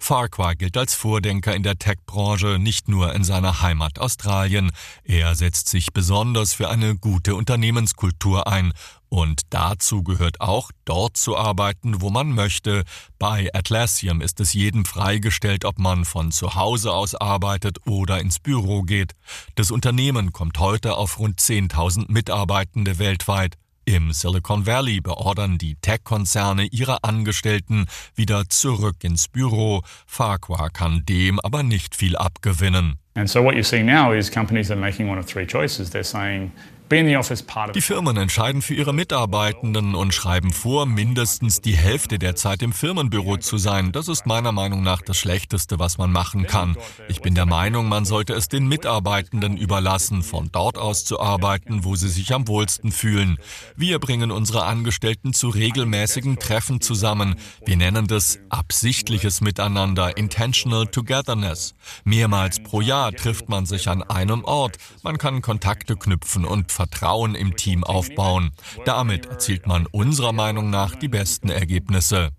Farquhar 0.00 0.56
gilt 0.56 0.76
als 0.76 0.94
Vordenker 0.94 1.54
in 1.54 1.62
der 1.62 1.78
Tech-Branche, 1.78 2.58
nicht 2.58 2.88
nur 2.88 3.14
in 3.14 3.22
seiner 3.22 3.62
Heimat 3.62 4.00
Australien. 4.00 4.72
Er 5.04 5.36
setzt 5.36 5.68
sich 5.68 5.92
besonders 5.92 6.54
für 6.54 6.68
eine 6.68 6.96
gute 6.96 7.36
Unternehmenskultur 7.36 8.48
ein. 8.48 8.72
Und 9.08 9.42
dazu 9.50 10.02
gehört 10.02 10.40
auch, 10.40 10.72
dort 10.84 11.16
zu 11.16 11.36
arbeiten, 11.36 12.00
wo 12.00 12.10
man 12.10 12.30
möchte. 12.30 12.82
Bei 13.20 13.48
Atlassian 13.54 14.22
ist 14.22 14.40
es 14.40 14.52
jedem 14.52 14.84
freigestellt, 14.84 15.64
ob 15.64 15.78
man 15.78 16.04
von 16.04 16.32
zu 16.32 16.56
Hause 16.56 16.92
aus 16.92 17.14
arbeitet 17.14 17.78
oder 17.86 18.20
ins 18.20 18.40
Büro 18.40 18.82
geht. 18.82 19.12
Das 19.54 19.70
Unternehmen 19.70 20.32
kommt 20.32 20.58
heute 20.58 20.96
auf 20.96 21.20
rund 21.20 21.38
10.000 21.38 22.06
Mitarbeitende 22.10 22.98
weltweit. 22.98 23.56
Im 23.88 24.12
Silicon 24.12 24.66
Valley 24.66 25.00
beordern 25.00 25.58
die 25.58 25.76
Tech-Konzerne 25.76 26.64
ihre 26.64 27.04
Angestellten 27.04 27.86
wieder 28.16 28.48
zurück 28.48 28.96
ins 29.04 29.28
Büro. 29.28 29.82
Farquhar 30.06 30.70
kann 30.70 31.04
dem 31.08 31.38
aber 31.38 31.62
nicht 31.62 31.94
viel 31.94 32.16
abgewinnen. 32.16 32.98
And 33.14 33.30
so 33.30 33.44
what 33.44 33.54
you're 33.54 33.62
seeing 33.62 33.86
now 33.86 34.12
is 34.12 34.28
companies 34.28 34.72
are 34.72 34.78
making 34.78 35.08
one 35.08 35.20
of 35.20 35.26
three 35.26 35.46
choices. 35.46 35.90
They're 35.90 36.02
saying 36.02 36.50
die 36.88 37.80
Firmen 37.80 38.16
entscheiden 38.16 38.62
für 38.62 38.74
ihre 38.74 38.94
Mitarbeitenden 38.94 39.96
und 39.96 40.14
schreiben 40.14 40.52
vor, 40.52 40.86
mindestens 40.86 41.60
die 41.60 41.76
Hälfte 41.76 42.20
der 42.20 42.36
Zeit 42.36 42.62
im 42.62 42.72
Firmenbüro 42.72 43.38
zu 43.38 43.58
sein. 43.58 43.90
Das 43.90 44.06
ist 44.06 44.24
meiner 44.24 44.52
Meinung 44.52 44.84
nach 44.84 45.02
das 45.02 45.16
Schlechteste, 45.16 45.80
was 45.80 45.98
man 45.98 46.12
machen 46.12 46.46
kann. 46.46 46.76
Ich 47.08 47.22
bin 47.22 47.34
der 47.34 47.46
Meinung, 47.46 47.88
man 47.88 48.04
sollte 48.04 48.34
es 48.34 48.48
den 48.48 48.68
Mitarbeitenden 48.68 49.56
überlassen, 49.56 50.22
von 50.22 50.50
dort 50.52 50.78
aus 50.78 51.04
zu 51.04 51.18
arbeiten, 51.18 51.82
wo 51.82 51.96
sie 51.96 52.08
sich 52.08 52.32
am 52.32 52.46
wohlsten 52.46 52.92
fühlen. 52.92 53.38
Wir 53.74 53.98
bringen 53.98 54.30
unsere 54.30 54.64
Angestellten 54.64 55.32
zu 55.32 55.48
regelmäßigen 55.48 56.38
Treffen 56.38 56.80
zusammen. 56.80 57.34
Wir 57.64 57.76
nennen 57.76 58.06
das 58.06 58.38
absichtliches 58.48 59.40
Miteinander, 59.40 60.16
Intentional 60.16 60.86
Togetherness. 60.86 61.74
Mehrmals 62.04 62.62
pro 62.62 62.80
Jahr 62.80 63.12
trifft 63.12 63.48
man 63.48 63.66
sich 63.66 63.88
an 63.88 64.04
einem 64.04 64.44
Ort. 64.44 64.76
Man 65.02 65.18
kann 65.18 65.42
Kontakte 65.42 65.96
knüpfen 65.96 66.44
und 66.44 66.75
Vertrauen 66.76 67.34
im 67.34 67.56
Team 67.56 67.84
aufbauen. 67.84 68.50
Damit 68.84 69.24
erzielt 69.24 69.66
man 69.66 69.86
unserer 69.86 70.32
Meinung 70.32 70.68
nach 70.68 70.94
die 70.94 71.08
besten 71.08 71.48
Ergebnisse. 71.48 72.30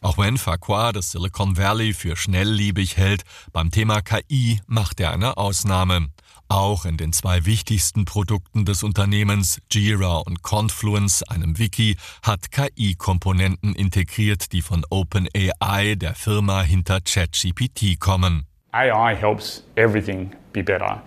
Auch 0.00 0.18
wenn 0.18 0.38
Farquhar 0.38 0.92
das 0.92 1.10
Silicon 1.10 1.56
Valley 1.56 1.92
für 1.92 2.16
schnellliebig 2.16 2.96
hält, 2.96 3.22
beim 3.52 3.72
Thema 3.72 4.00
KI 4.00 4.60
macht 4.68 5.00
er 5.00 5.10
eine 5.10 5.36
Ausnahme. 5.36 6.06
Auch 6.48 6.84
in 6.84 6.96
den 6.96 7.12
zwei 7.12 7.44
wichtigsten 7.44 8.04
Produkten 8.04 8.64
des 8.64 8.84
Unternehmens, 8.84 9.60
Jira 9.72 10.18
und 10.18 10.44
Confluence, 10.44 11.24
einem 11.24 11.58
Wiki, 11.58 11.96
hat 12.22 12.52
KI-Komponenten 12.52 13.74
integriert, 13.74 14.52
die 14.52 14.62
von 14.62 14.84
OpenAI, 14.88 15.96
der 15.96 16.14
Firma 16.14 16.62
hinter 16.62 17.00
ChatGPT 17.00 17.98
kommen. 17.98 18.46
AI 18.70 19.16
helps 19.16 19.64
everything 19.74 20.30
be 20.52 20.62
better. 20.62 21.02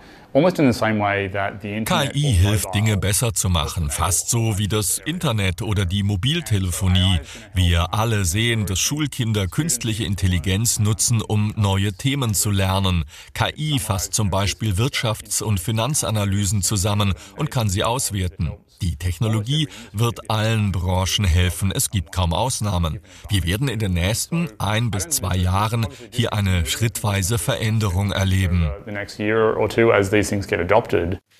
KI 1.84 2.32
hilft, 2.34 2.72
Dinge 2.72 2.96
besser 2.96 3.34
zu 3.34 3.48
machen, 3.48 3.90
fast 3.90 4.30
so 4.30 4.58
wie 4.58 4.68
das 4.68 4.98
Internet 4.98 5.60
oder 5.60 5.84
die 5.84 6.04
Mobiltelefonie. 6.04 7.18
Wir 7.52 7.92
alle 7.92 8.24
sehen, 8.24 8.64
dass 8.64 8.78
Schulkinder 8.78 9.48
künstliche 9.48 10.04
Intelligenz 10.04 10.78
nutzen, 10.78 11.20
um 11.20 11.52
neue 11.56 11.92
Themen 11.94 12.34
zu 12.34 12.52
lernen. 12.52 13.06
KI 13.34 13.80
fasst 13.80 14.14
zum 14.14 14.30
Beispiel 14.30 14.74
Wirtschafts- 14.74 15.42
und 15.42 15.58
Finanzanalysen 15.58 16.62
zusammen 16.62 17.14
und 17.36 17.50
kann 17.50 17.68
sie 17.68 17.82
auswerten. 17.82 18.52
Die 18.82 18.96
Technologie 18.96 19.68
wird 19.92 20.30
allen 20.30 20.72
Branchen 20.72 21.24
helfen. 21.24 21.70
Es 21.74 21.90
gibt 21.90 22.12
kaum 22.12 22.32
Ausnahmen. 22.32 23.00
Wir 23.28 23.44
werden 23.44 23.68
in 23.68 23.78
den 23.78 23.92
nächsten 23.92 24.48
ein 24.58 24.90
bis 24.90 25.08
zwei 25.08 25.36
Jahren 25.36 25.86
hier 26.10 26.32
eine 26.32 26.64
schrittweise 26.64 27.36
Veränderung 27.36 28.10
erleben. 28.12 28.70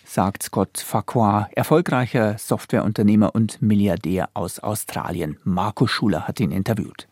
Sagt 0.05 0.43
Scott 0.43 0.79
Farquhar, 0.79 1.49
erfolgreicher 1.55 2.37
Softwareunternehmer 2.39 3.35
und 3.35 3.63
Milliardär 3.63 4.29
aus 4.35 4.59
Australien. 4.59 5.39
Marco 5.45 5.87
Schuler 5.87 6.27
hat 6.27 6.41
ihn 6.41 6.51
interviewt. 6.51 7.09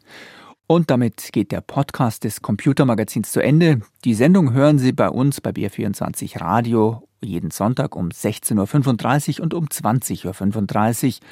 Und 0.66 0.90
damit 0.90 1.30
geht 1.32 1.52
der 1.52 1.60
Podcast 1.60 2.24
des 2.24 2.42
Computermagazins 2.42 3.32
zu 3.32 3.40
Ende. 3.40 3.80
Die 4.04 4.14
Sendung 4.14 4.52
hören 4.52 4.78
Sie 4.78 4.92
bei 4.92 5.08
uns 5.08 5.40
bei 5.40 5.50
BR24 5.50 6.40
Radio 6.40 7.08
jeden 7.20 7.50
Sonntag 7.50 7.96
um 7.96 8.08
16.35 8.08 9.38
Uhr 9.38 9.44
und 9.44 9.54
um 9.54 9.66
20.35 9.66 11.06
Uhr. 11.06 11.26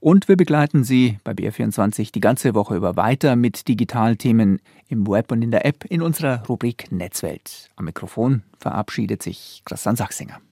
Und 0.00 0.28
wir 0.28 0.36
begleiten 0.36 0.84
Sie 0.84 1.18
bei 1.24 1.32
BR24 1.32 2.12
die 2.12 2.20
ganze 2.20 2.54
Woche 2.54 2.76
über 2.76 2.94
weiter 2.94 3.34
mit 3.34 3.66
Digitalthemen 3.66 4.60
im 4.88 5.08
Web 5.08 5.32
und 5.32 5.42
in 5.42 5.50
der 5.50 5.66
App 5.66 5.84
in 5.86 6.02
unserer 6.02 6.44
Rubrik 6.46 6.92
Netzwelt. 6.92 7.70
Am 7.74 7.86
Mikrofon 7.86 8.42
verabschiedet 8.60 9.22
sich 9.22 9.62
Christian 9.64 9.96
Sachsinger. 9.96 10.40